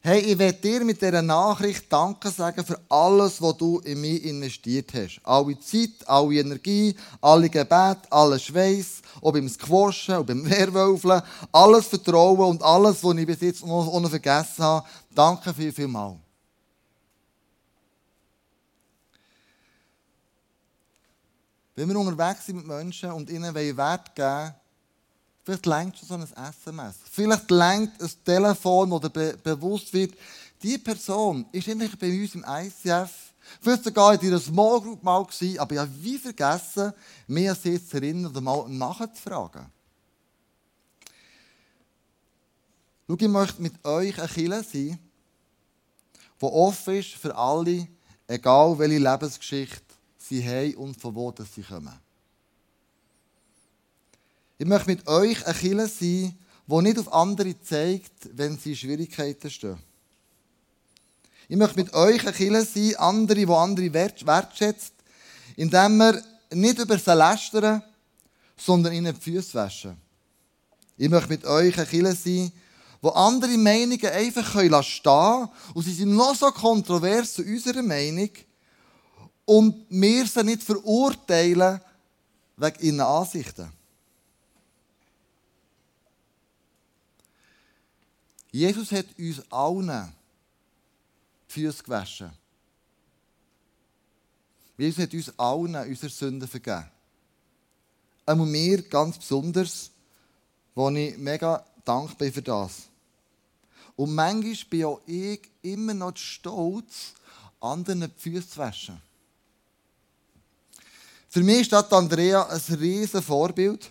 hey, 0.04 0.20
ich 0.20 0.40
werde 0.40 0.60
dir 0.60 0.84
mit 0.84 1.00
dieser 1.00 1.22
Nachricht 1.22 1.92
Danke 1.92 2.30
sagen 2.30 2.66
für 2.66 2.80
alles, 2.90 3.42
was 3.42 3.58
du 3.58 3.80
in 3.80 4.02
mich 4.02 4.24
investiert 4.24 4.92
hast. 4.94 5.22
Alle 5.24 5.60
Zeit, 5.60 6.08
alle 6.08 6.34
Energie, 6.36 6.96
alle 7.22 7.50
Gebete, 7.50 8.02
alles 8.10 8.44
Schweiß, 8.44 9.02
ob 9.22 9.36
im 9.36 9.48
Squashen, 9.48 10.16
ob 10.16 10.30
im 10.32 10.44
Wehrwölfeln, 10.50 11.22
alles 11.52 11.86
Vertrauen 11.88 12.50
und 12.50 12.64
alles, 12.64 13.04
was 13.04 13.16
ich 13.16 13.28
bis 13.28 13.42
jetzt 13.42 13.66
noch 13.66 14.10
vergessen 14.10 14.64
habe. 14.64 14.88
Danke 15.14 15.54
viel, 15.54 15.72
viel 15.72 15.88
mal. 15.88 16.18
Wenn 21.76 21.90
wir 21.90 21.98
unterwegs 21.98 22.46
sind 22.46 22.58
mit 22.58 22.68
Menschen 22.68 23.12
und 23.12 23.30
ihnen 23.30 23.54
Wert 23.56 24.16
geben 24.16 24.28
wollen, 24.28 24.54
vielleicht 25.52 25.66
längt 25.66 25.98
schon 25.98 26.08
so 26.08 26.14
ein 26.16 26.50
SMS. 26.50 26.96
Vielleicht 27.12 27.52
längt 27.52 28.02
ein 28.02 28.12
Telefon, 28.24 28.92
oder 28.92 29.10
be 29.10 29.38
bewusst 29.44 29.94
wird, 29.94 30.14
die 30.64 30.78
Person 30.78 31.46
ist 31.52 31.68
endlich 31.68 31.98
bei 31.98 32.08
uns 32.08 32.36
im 32.36 32.46
ICF, 32.48 33.10
vielleicht 33.60 33.84
sogar 33.84 34.14
in 34.14 34.22
ihrer 34.22 34.40
Small 34.40 34.80
Group 34.80 35.04
mal 35.04 35.26
gewesen, 35.26 35.60
aber 35.60 35.80
habe 35.80 35.92
wie 36.02 36.18
vergessen, 36.18 36.94
mich 37.28 37.50
an 37.50 37.58
sie 37.62 37.86
zu 37.86 37.98
erinnern 37.98 38.32
oder 38.32 38.42
mal 38.42 38.70
nachzufragen. 38.70 39.66
Schau, 43.08 43.18
ich 43.20 43.28
möchte 43.28 43.62
mit 43.62 43.84
euch 43.84 44.22
ein 44.22 44.30
Killer 44.30 44.64
sein, 44.64 44.98
der 46.42 46.54
offen 46.54 46.96
ist 46.96 47.10
für 47.10 47.36
alle, 47.36 47.88
egal 48.28 48.80
welche 48.80 49.00
Lebensgeschichte 49.00 49.82
sie 50.18 50.48
haben 50.48 50.76
und 50.76 51.02
von 51.02 51.14
wo 51.14 51.34
sie 51.54 51.64
kommen. 51.64 52.00
Ich 54.62 54.68
möchte 54.68 54.92
mit 54.92 55.08
euch 55.08 55.44
ein 55.48 55.56
Killer 55.56 55.88
sein, 55.88 56.38
der 56.68 56.82
nicht 56.84 57.00
auf 57.00 57.12
andere 57.12 57.60
zeigt, 57.64 58.30
wenn 58.34 58.60
sie 58.60 58.76
Schwierigkeiten 58.76 59.50
stehen. 59.50 59.80
Ich 61.50 61.58
möchte 61.58 61.80
mit 61.80 61.92
euch 61.96 62.28
ein 62.28 62.34
Killer 62.36 62.64
sein, 62.64 62.96
andere, 62.98 63.44
die 63.44 63.52
andere 63.52 63.92
wertschätzt, 63.92 64.94
indem 65.56 65.98
wir 65.98 66.22
nicht 66.54 66.78
über 66.78 67.00
sie 67.00 67.12
lästern, 67.12 67.82
sondern 68.56 68.94
ihnen 68.94 69.16
die 69.16 69.20
Füße 69.20 69.56
waschen. 69.56 69.98
Ich 70.96 71.10
möchte 71.10 71.30
mit 71.30 71.44
euch 71.44 71.80
ein 71.80 71.88
Killer 71.88 72.14
sein, 72.14 72.52
wo 73.02 73.10
andere 73.10 73.58
Meinungen 73.58 74.06
einfach 74.06 74.48
stehen 74.48 74.70
können 75.02 75.50
und 75.74 75.84
sie 75.84 75.94
sind 75.94 76.16
noch 76.16 76.36
so 76.36 76.52
kontrovers 76.52 77.34
zu 77.34 77.42
unserer 77.42 77.82
Meinung, 77.82 78.30
und 79.44 79.88
wir 79.90 80.28
sie 80.28 80.44
nicht 80.44 80.62
verurteilen 80.62 81.82
wegen 82.58 82.80
ihren 82.80 83.02
Ansichten. 83.02 83.81
Jesus 88.52 88.92
hat 88.92 89.06
uns 89.18 89.42
allen 89.50 90.14
die 91.50 91.54
Füße 91.54 91.84
gewaschen. 91.84 92.32
Jesus 94.78 95.04
hat 95.04 95.14
uns 95.14 95.40
allen 95.40 95.76
unsere 95.76 96.10
Sünden 96.10 96.48
vergeben. 96.48 96.90
Einmal 98.26 98.48
mir 98.48 98.82
ganz 98.84 99.18
besonders, 99.18 99.92
wo 100.76 100.90
ich 100.90 101.18
mega 101.18 101.66
dankbar 101.86 102.18
bin 102.18 102.34
für 102.34 102.42
das. 102.42 102.84
Und 103.96 104.16
manchmal 104.16 104.56
bin 104.70 104.86
auch 104.86 105.02
ich 105.06 105.42
immer 105.62 105.94
noch 105.94 106.18
stolz, 106.18 107.14
anderen 107.60 108.02
die 108.02 108.20
Füße 108.20 108.50
zu 108.50 108.58
waschen. 108.58 109.02
Für 111.30 111.42
mich 111.44 111.62
ist 111.62 111.74
Andrea 111.74 112.44
ein 112.44 112.76
riesiges 112.76 113.24
Vorbild, 113.24 113.90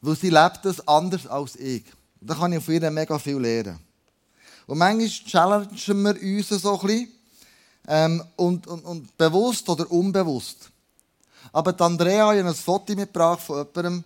weil 0.00 0.16
sie 0.16 0.30
lebt 0.30 0.60
das 0.64 0.86
anders 0.86 1.26
als 1.26 1.56
ich. 1.56 1.84
Da 2.26 2.34
kann 2.34 2.52
ich 2.52 2.64
von 2.64 2.74
ihr 2.74 2.90
mega 2.90 3.18
viel 3.18 3.36
lernen. 3.36 3.78
Und 4.66 4.78
manchmal 4.78 5.08
challengen 5.08 6.04
wir 6.04 6.38
uns 6.38 6.48
so 6.48 6.80
ein 6.80 6.86
bisschen, 6.86 7.08
ähm, 7.86 8.24
und, 8.36 8.66
und, 8.66 8.84
und 8.84 9.16
bewusst 9.18 9.68
oder 9.68 9.90
unbewusst. 9.90 10.70
Aber 11.52 11.78
Andrea 11.80 12.28
hat 12.28 12.38
ein 12.38 12.54
Foto 12.54 12.94
mitgebracht 12.94 13.40
von 13.40 13.66
jemandem, 13.74 14.04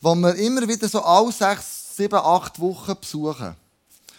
wo 0.00 0.14
wir 0.14 0.34
immer 0.36 0.66
wieder 0.66 0.88
so 0.88 1.02
alle 1.02 1.32
sechs, 1.32 1.96
sieben, 1.96 2.14
acht 2.14 2.58
Wochen 2.60 2.94
besuchen. 3.00 3.56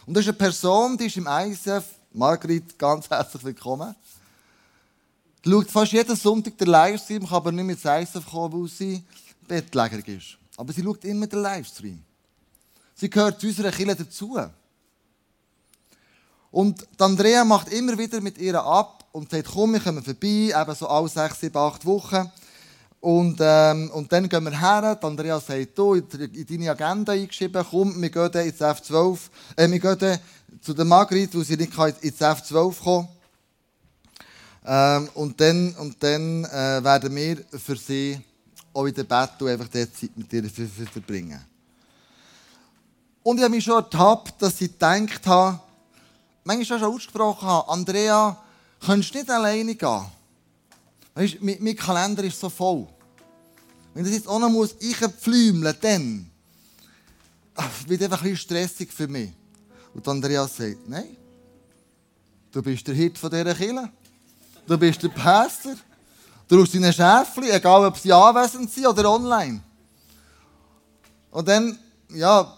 Und 0.06 0.14
das 0.14 0.24
ist 0.24 0.30
eine 0.30 0.38
Person, 0.38 0.98
die 0.98 1.06
ist 1.06 1.18
im 1.18 1.28
ISF. 1.28 1.86
Margrit, 2.14 2.78
ganz 2.78 3.10
herzlich 3.10 3.44
willkommen 3.44 3.96
schaut 5.44 5.72
fast 5.72 5.92
jeden 5.92 6.16
Sonntag 6.16 6.58
den 6.58 6.68
Livestream, 6.68 7.26
kann 7.26 7.38
aber 7.38 7.52
nicht 7.52 7.66
mit 7.66 7.84
ISF 7.84 8.26
kommen, 8.30 8.54
weil 8.54 8.70
sie 8.70 9.04
bettlägerig 9.48 10.08
ist. 10.08 10.38
Aber 10.58 10.72
sie 10.72 10.84
schaut 10.84 11.04
immer 11.06 11.28
den 11.28 11.40
Livestream. 11.40 12.00
Sie 13.02 13.10
gehört 13.10 13.42
zu 13.42 13.48
unserer 13.48 13.72
Kirche 13.72 13.96
dazu. 13.96 14.38
Und 16.52 16.88
Andrea 17.00 17.44
macht 17.44 17.74
immer 17.74 17.98
wieder 17.98 18.22
mit 18.22 18.38
ihr 18.38 18.64
ab 18.64 19.06
und 19.12 19.32
sagt, 19.32 19.48
komm, 19.52 19.74
wir 19.74 19.80
kommen 19.80 20.04
vorbei, 20.04 20.54
eben 20.56 20.76
so 20.76 20.88
alle 20.88 21.10
sechs, 21.10 21.40
sieben, 21.40 21.58
acht 21.58 21.84
Wochen. 21.84 22.32
Und, 23.00 23.40
ähm, 23.42 23.90
und 23.90 24.14
dann 24.14 24.30
gehen 24.30 24.44
wir 24.44 24.52
her. 24.52 25.00
Andrea 25.02 25.40
sagt, 25.40 25.76
du, 25.80 25.96
in 25.96 26.46
deine 26.48 26.70
Agenda 26.70 27.14
eingeschrieben, 27.14 27.66
komm, 27.68 28.00
wir 28.00 28.12
gehen 28.12 28.48
ins 28.48 28.62
F12, 28.62 29.18
äh, 29.56 29.68
wir 29.68 29.80
gehen 29.80 30.20
zu 30.62 30.76
der 30.76 30.86
Margrit, 30.86 31.34
weil 31.34 31.44
sie 31.44 31.58
nicht 31.58 31.76
ins 32.04 32.22
F12 32.22 32.84
kommen. 32.84 33.08
Ähm, 34.64 35.10
und 35.16 35.42
dann, 35.42 35.74
und 35.74 36.04
dann 36.04 36.46
äh, 36.46 36.84
werden 36.84 37.16
wir 37.16 37.38
für 37.58 37.78
sie 37.78 38.22
auch 38.72 38.86
in 38.86 38.94
der 38.94 39.06
Bett 39.06 39.42
einfach 39.42 39.70
diese 39.70 39.92
Zeit 39.92 40.16
mit 40.16 40.32
ihr 40.32 40.48
verbringen. 40.48 41.51
Und 43.24 43.38
ich 43.38 43.44
habe 43.44 43.54
mich 43.54 43.64
schon 43.64 43.76
ertappt, 43.76 44.42
dass 44.42 44.60
ich 44.62 44.72
gedacht 44.72 45.26
habe, 45.28 45.60
manchmal 46.44 46.80
schon 46.80 46.94
ausgesprochen 46.94 47.48
habe, 47.48 47.70
Andrea, 47.70 48.38
könntest 48.84 49.14
du 49.14 49.20
nicht 49.20 49.30
alleine 49.30 49.76
gehen? 49.76 50.06
Weißt, 51.14 51.42
mein, 51.42 51.58
mein 51.60 51.76
Kalender 51.76 52.24
ist 52.24 52.40
so 52.40 52.50
voll. 52.50 52.88
Wenn 53.94 54.04
das 54.04 54.14
jetzt 54.14 54.28
auch 54.28 54.40
noch 54.40 54.50
muss, 54.50 54.76
ich 54.80 54.98
pflümeln, 54.98 55.76
dann 55.82 56.32
wird 57.86 58.02
es 58.02 58.06
einfach 58.06 58.24
ein 58.24 58.32
bisschen 58.32 58.38
stressig 58.38 58.92
für 58.92 59.08
mich. 59.08 59.32
Und 59.94 60.08
Andrea 60.08 60.48
sagt, 60.48 60.88
nein, 60.88 61.18
du 62.52 62.62
bist 62.62 62.88
der 62.88 62.96
Hit 62.96 63.18
von 63.18 63.30
dieser 63.30 63.54
Kirche. 63.54 63.92
Du 64.66 64.78
bist 64.78 65.04
der 65.04 65.10
Pastor. 65.10 65.76
Du 66.48 66.58
rufst 66.58 66.74
deine 66.74 66.94
Schäfchen, 66.94 67.44
egal 67.44 67.86
ob 67.86 67.98
sie 67.98 68.12
anwesend 68.12 68.72
sind 68.72 68.88
oder 68.88 69.12
online. 69.12 69.62
Und 71.30 71.48
dann, 71.48 71.78
ja, 72.10 72.58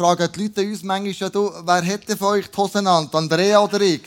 fragen 0.00 0.32
die 0.32 0.42
Leute 0.42 0.62
uns 0.62 0.82
manchmal, 0.82 1.30
ja, 1.30 1.66
wer 1.66 1.82
hätte 1.82 2.16
von 2.16 2.28
euch 2.28 2.50
die 2.50 2.56
Hosen 2.56 2.86
an? 2.86 3.06
Andrea 3.12 3.62
oder 3.62 3.82
ich? 3.82 4.00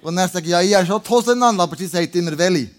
Und 0.00 0.16
sage 0.16 0.42
ich, 0.42 0.46
ja, 0.46 0.60
ich 0.60 0.72
habe 0.76 0.86
schon 0.86 1.02
die 1.02 1.08
Hosen 1.08 1.42
an, 1.42 1.58
aber 1.58 1.76
sie 1.76 1.88
sagt 1.88 2.14
immer, 2.14 2.38
welche. 2.38 2.70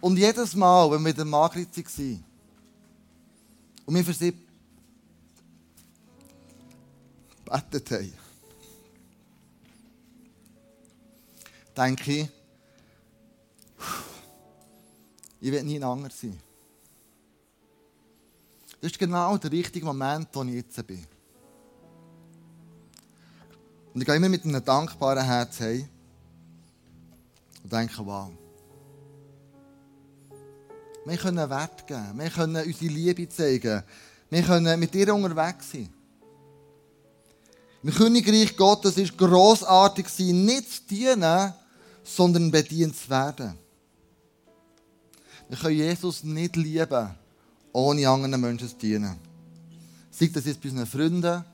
Und 0.00 0.16
jedes 0.16 0.54
Mal, 0.54 0.88
wenn 0.92 1.02
wir 1.02 1.10
in 1.10 1.16
der 1.16 1.24
Margrit 1.24 1.76
waren 1.76 2.24
und 3.86 3.94
wir 3.96 4.04
für 4.04 4.12
sie 4.12 4.32
betet 7.44 7.90
haben, 7.90 8.12
denke 11.76 12.12
ich, 12.12 12.28
ich 15.40 15.50
will 15.50 15.64
nie 15.64 15.76
ein 15.76 15.82
anderer 15.82 16.12
sein. 16.12 16.45
Das 18.80 18.92
ist 18.92 18.98
genau 18.98 19.36
der 19.38 19.50
richtige 19.52 19.86
Moment, 19.86 20.28
wo 20.32 20.42
ich 20.44 20.54
jetzt 20.54 20.86
bin. 20.86 21.04
Und 23.94 24.02
ich 24.02 24.06
gehe 24.06 24.16
immer 24.16 24.28
mit 24.28 24.44
einem 24.44 24.62
dankbaren 24.62 25.24
Herz 25.24 25.60
heim 25.60 25.88
und 27.62 27.72
denke, 27.72 28.04
wow. 28.04 28.30
Wir 31.06 31.16
können 31.16 31.48
Wert 31.48 31.86
geben, 31.86 32.18
wir 32.18 32.30
können 32.30 32.66
unsere 32.66 32.92
Liebe 32.92 33.28
zeigen, 33.28 33.82
wir 34.28 34.42
können 34.42 34.78
mit 34.78 34.92
dir 34.92 35.14
unterwegs 35.14 35.70
sein. 35.72 35.88
Im 37.82 37.90
Königreich 37.92 38.56
Gottes 38.56 38.98
ist 38.98 39.16
großartig 39.16 40.08
sein, 40.08 40.44
nicht 40.44 40.70
zu 40.70 40.82
dienen, 40.90 41.54
sondern 42.02 42.50
bedient 42.50 42.96
zu 42.96 43.08
werden. 43.08 43.56
Wir 45.48 45.56
können 45.56 45.76
Jesus 45.76 46.24
nicht 46.24 46.56
lieben, 46.56 47.14
ohne 47.76 48.08
anderen 48.08 48.40
Menschen 48.40 48.68
zu 48.68 48.74
dienen. 48.76 49.16
Sei 50.10 50.28
das 50.28 50.46
jetzt 50.46 50.62
bei 50.62 50.70
unseren 50.70 50.86
Freunden, 50.86 51.44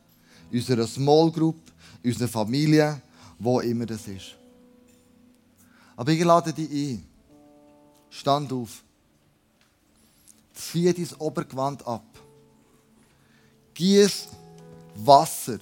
unserer 0.53 0.87
Small 0.87 1.33
Group, 1.33 1.57
unserer 2.05 2.29
Familie, 2.29 3.03
wo 3.41 3.59
immer 3.59 3.87
das 3.87 4.07
ist. 4.07 4.37
Aber 5.97 6.13
ich 6.13 6.23
lade 6.23 6.53
dich 6.53 6.71
ein. 6.71 7.05
Stand 8.09 8.53
auf. 8.53 8.85
Zieh 10.55 10.93
dein 10.93 11.09
Obergewand 11.19 11.85
ab. 11.85 12.05
Gieß 13.75 14.29
Wasser 14.95 15.59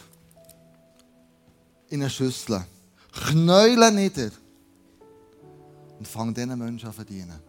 in 1.88 2.02
eine 2.02 2.10
Schüssel. 2.10 2.66
Knäule 3.12 3.90
nieder. 3.92 4.30
Und 5.98 6.06
fang 6.06 6.34
diesen 6.34 6.58
Menschen 6.58 6.88
an 6.88 6.92
zu 6.92 6.96
verdienen, 6.96 7.40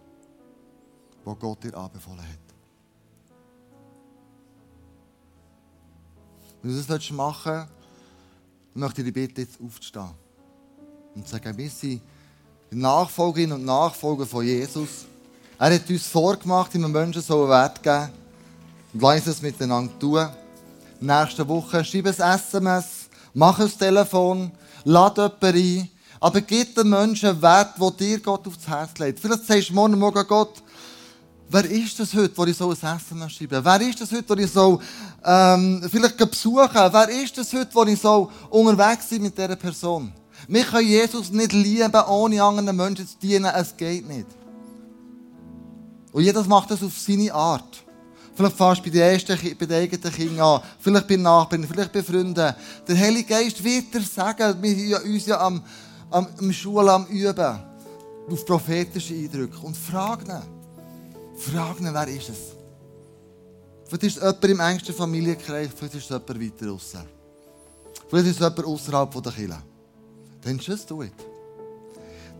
die 1.26 1.39
Gott 1.39 1.63
dir 1.63 1.76
anbefohlen 1.76 2.21
hat. 2.21 2.51
Wenn 6.62 6.76
du 6.76 6.84
das 6.84 7.12
machen 7.12 7.54
willst, 7.54 7.67
möchte 8.74 9.02
ich 9.02 9.06
dich 9.06 9.13
bitten, 9.13 9.41
jetzt 9.41 9.60
aufzustehen. 9.62 10.10
Und 11.15 11.28
zu 11.28 11.32
sagen, 11.32 11.58
wir 11.58 11.69
sind 11.69 12.02
Nachfolgerinnen 12.69 13.58
und 13.58 13.65
Nachfolger 13.65 14.26
von 14.26 14.45
Jesus. 14.45 15.06
Er 15.60 15.74
hat 15.76 15.89
uns 15.89 16.08
vorgemacht, 16.08 16.74
wie 16.74 16.80
wir 16.80 16.88
Menschen 16.88 17.21
so 17.21 17.47
Wert 17.50 17.84
geben 17.84 18.10
Und 18.93 19.02
lass 19.02 19.26
das 19.26 19.41
miteinander 19.41 19.97
tun. 20.00 20.28
Nächste 21.00 21.47
Woche 21.47 21.84
schreib 21.84 22.06
ein 22.08 22.36
SMS, 22.36 23.10
mach 23.34 23.60
ein 23.60 23.69
Telefon, 23.78 24.52
lade 24.84 25.32
jemanden 25.41 25.58
ein. 25.58 25.89
Aber 26.19 26.41
gib 26.41 26.76
den 26.76 26.89
Menschen 26.89 27.41
Wert, 27.41 27.74
wo 27.78 27.89
dir 27.89 28.19
Gott 28.19 28.47
aufs 28.47 28.67
Herz 28.67 28.97
legt. 29.00 29.19
Vielleicht 29.19 29.45
sagst 29.47 29.69
du 29.69 29.74
morgen, 29.74 29.97
morgen 29.97 30.28
Gott, 30.28 30.62
wer 31.52 31.66
ist 31.70 32.00
das 32.00 32.14
heute, 32.14 32.32
wo 32.36 32.46
ich 32.46 32.56
so 32.56 32.70
ein 32.70 32.98
SMS 32.98 33.34
schreibe? 33.34 33.64
Wer 33.64 33.82
ist 33.82 34.00
das 34.00 34.12
heute, 34.12 34.30
wo 34.30 34.34
ich 34.34 34.52
so 34.52 34.82
ähm, 35.24 35.86
vielleicht 35.92 36.18
besuchen 36.18 36.70
Wer 36.74 37.10
ist 37.10 37.38
das 37.38 37.52
heute, 37.54 37.70
wo 37.74 37.84
ich 37.84 38.00
so 38.00 38.32
unterwegs 38.50 39.08
bin 39.08 39.24
mit 39.24 39.38
dieser 39.38 39.56
Person? 39.56 40.14
Wir 40.48 40.64
können 40.64 40.88
Jesus 40.88 41.30
nicht 41.30 41.54
lieben, 41.54 42.04
ohne 42.08 42.42
anderen 42.42 42.76
Menschen 42.76 43.08
zu 43.08 43.16
dienen. 43.22 43.52
Es 43.54 43.76
geht 43.76 44.08
nicht. 44.08 44.28
Und 46.12 46.24
jeder 46.24 46.44
macht 46.46 46.72
das 46.72 46.82
auf 46.82 46.98
seine 46.98 47.34
Art. 47.34 47.84
Vielleicht 48.34 48.58
fast 48.58 48.84
bei 48.84 48.90
den 48.90 49.02
ersten, 49.02 49.38
bei 49.60 49.66
den 49.66 49.84
eigenen 49.84 50.14
Kindern 50.14 50.40
an. 50.40 50.62
Vielleicht 50.80 51.08
bei 51.08 51.18
Nachbarn, 51.18 51.68
vielleicht 51.68 51.92
bei 51.92 52.02
Freunden. 52.02 52.34
Der 52.88 52.98
Heilige 52.98 53.30
Geist 53.30 53.64
wird 53.64 53.94
dir 53.94 54.02
sagen, 54.02 54.56
wir 54.62 54.76
sind 54.76 55.14
uns 55.14 55.26
ja 55.26 55.40
am, 55.40 55.62
am, 56.10 56.28
am 56.40 56.54
Schulen 56.54 56.90
am 56.90 57.06
Üben. 57.08 57.60
Auf 58.30 58.46
prophetische 58.46 59.14
Eindrücke. 59.14 59.58
Und 59.60 59.76
frag 59.76 60.28
ihn. 60.28 60.61
Frag 61.41 61.80
ihn, 61.80 61.91
wer 61.91 62.08
ist 62.08 62.30
es? 62.30 62.38
Vielleicht 63.86 64.04
ist 64.04 64.17
es 64.17 64.23
jemand 64.23 64.45
im 64.45 64.60
engsten 64.60 64.95
Familienkreis, 64.95 65.69
vielleicht 65.75 65.95
ist 65.95 66.04
es 66.04 66.10
jemand 66.10 66.30
weiter 66.30 66.65
draussen. 66.65 67.01
Vielleicht 68.08 68.27
ist 68.27 68.34
es 68.36 68.39
jemand 68.39 68.65
außerhalb 68.65 69.23
der 69.23 69.32
Kirche. 69.32 69.58
Dann 70.43 70.58
just 70.60 70.89
do 70.89 71.01
it. 71.01 71.13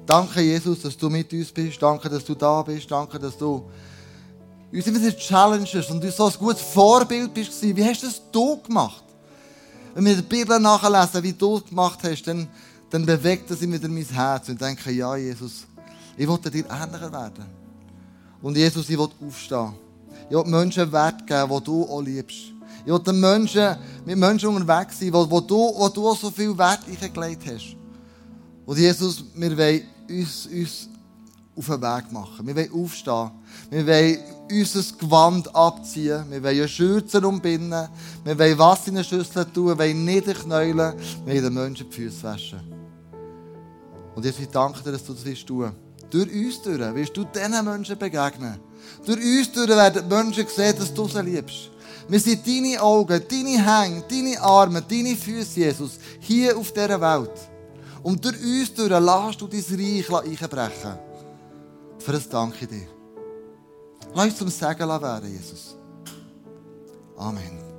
Danke, 0.06 0.42
Jesus, 0.42 0.82
dass 0.82 0.96
du 0.96 1.10
mit 1.10 1.34
uns 1.34 1.52
bist. 1.52 1.82
Danke, 1.82 2.10
dass 2.10 2.24
du 2.24 2.36
da 2.36 2.62
bist. 2.62 2.90
Danke, 2.90 3.20
dass 3.20 3.38
du 3.38 3.70
uns 4.72 4.88
immer 4.88 5.00
diese 5.00 5.18
Challenges 5.18 5.90
und 5.90 6.04
du 6.04 6.12
so 6.12 6.28
ein 6.28 6.34
gutes 6.38 6.62
Vorbild 6.62 7.34
bist. 7.34 7.62
Wie 7.62 7.84
hast 7.84 8.04
du 8.04 8.08
das 8.08 8.22
du 8.32 8.62
gemacht? 8.62 9.04
Wenn 9.94 10.06
wir 10.06 10.16
der 10.16 10.22
Bibel 10.22 10.60
nachlesen, 10.60 11.24
wie 11.24 11.34
du 11.34 11.58
es 11.58 11.66
gemacht 11.66 12.00
hast, 12.04 12.24
dann, 12.24 12.48
dann 12.90 13.06
bewegt 13.06 13.50
das 13.50 13.62
immer 13.62 13.74
wieder 13.74 13.90
mein 13.90 14.06
Herz 14.06 14.48
und 14.48 14.62
denke, 14.62 14.92
ja, 14.92 15.16
Jesus, 15.16 15.66
ich 16.16 16.28
will 16.28 16.38
dir 16.38 16.66
ähnlicher 16.70 17.12
werden. 17.12 17.46
Und 18.42 18.58
Jesus, 18.58 18.90
ich 18.90 18.98
will 18.98 19.10
aufstehen. 19.28 19.74
Ich 20.30 20.36
will 20.36 20.46
Menschen 20.46 20.92
Wert 20.92 21.26
geben, 21.28 21.50
die 21.50 21.64
du 21.64 21.84
auch 21.84 22.02
liebst. 22.02 22.54
Ich 22.86 22.92
will 22.92 23.00
den 23.00 23.20
Menschen, 23.20 23.76
mit 24.06 24.18
Menschen 24.18 24.50
unterwegs 24.50 25.00
sein, 25.00 25.14
wo, 25.14 25.30
wo, 25.30 25.40
du, 25.40 25.56
wo 25.56 25.90
du 25.90 26.08
auch 26.08 26.18
so 26.18 26.32
viel 26.32 26.58
Wert 26.58 26.82
eingelegt 26.88 27.44
hast. 27.46 27.76
Und 28.66 28.78
Jesus, 28.78 29.24
wir 29.36 29.58
wollen 29.58 29.84
uns, 30.10 30.48
uns 30.48 30.90
auf 31.56 31.66
den 31.66 31.82
Weg 31.82 32.12
machen. 32.12 32.48
Wir 32.48 32.56
wollen 32.56 32.84
aufstehen. 32.84 33.32
Wir 33.70 33.86
wollen 33.86 34.18
unser 34.50 34.98
Gewand 34.98 35.56
abziehen. 35.56 36.26
Wir 36.30 36.44
wollen 36.44 36.68
Schürzen 36.68 37.26
umbinden. 37.26 37.88
Wir 38.24 38.40
wollen 38.40 38.58
Wasser 38.58 38.88
in 38.88 38.96
eine 38.96 39.04
Schüssel 39.04 39.46
tun. 39.46 39.68
Wir 39.68 39.78
wollen 39.78 40.06
niederknäulen. 40.06 40.94
Wir 41.26 41.34
wollen 41.34 41.44
den 41.44 41.54
Menschen 41.54 41.90
die 41.90 41.96
Füße 41.96 42.24
waschen. 42.24 42.62
Und 44.16 44.26
Jesus, 44.26 44.42
ich 44.42 44.50
danke 44.50 44.82
dir, 44.82 44.92
dass 44.92 45.04
du 45.04 45.14
das 45.14 45.24
willst 45.24 45.48
tun. 45.48 45.72
Durch 46.12 46.30
uns 46.32 46.62
durch 46.62 46.96
wirst 46.96 47.18
du 47.18 47.24
diesen 47.24 47.66
Menschen 47.66 47.98
begegnen. 47.98 48.60
Durch 49.06 49.20
uns 49.20 49.52
durch 49.52 49.70
werden 49.70 50.04
die 50.08 50.14
Menschen 50.16 50.48
sehen, 50.48 50.76
dass 50.78 50.94
du 50.94 51.08
sie 51.08 51.22
liebst. 51.22 51.72
Wir 52.08 52.20
sind 52.20 52.46
deine 52.46 52.82
Augen, 52.82 53.24
deine 53.30 53.66
Hände, 53.66 54.04
deine 54.10 54.42
Arme, 54.42 54.82
deine 54.82 55.16
Füße, 55.16 55.62
Jesus, 55.62 55.98
hier 56.20 56.58
auf 56.58 56.74
dieser 56.74 57.00
Welt. 57.00 57.32
Und 58.04 58.24
durch 58.24 58.36
uns 58.44 58.74
durch 58.74 58.90
lässt 58.90 59.42
du 59.42 59.48
dein 59.48 60.06
Reich 60.10 60.42
einbrechen. 60.42 61.00
Für 62.00 62.12
das 62.12 62.28
danke 62.28 62.58
ich 62.62 62.68
dir. 62.68 62.88
Lass 64.14 64.26
uns 64.26 64.38
zum 64.38 64.50
Segen 64.50 64.90
werden, 64.90 65.32
Jesus. 65.32 65.78
Amen. 67.16 67.71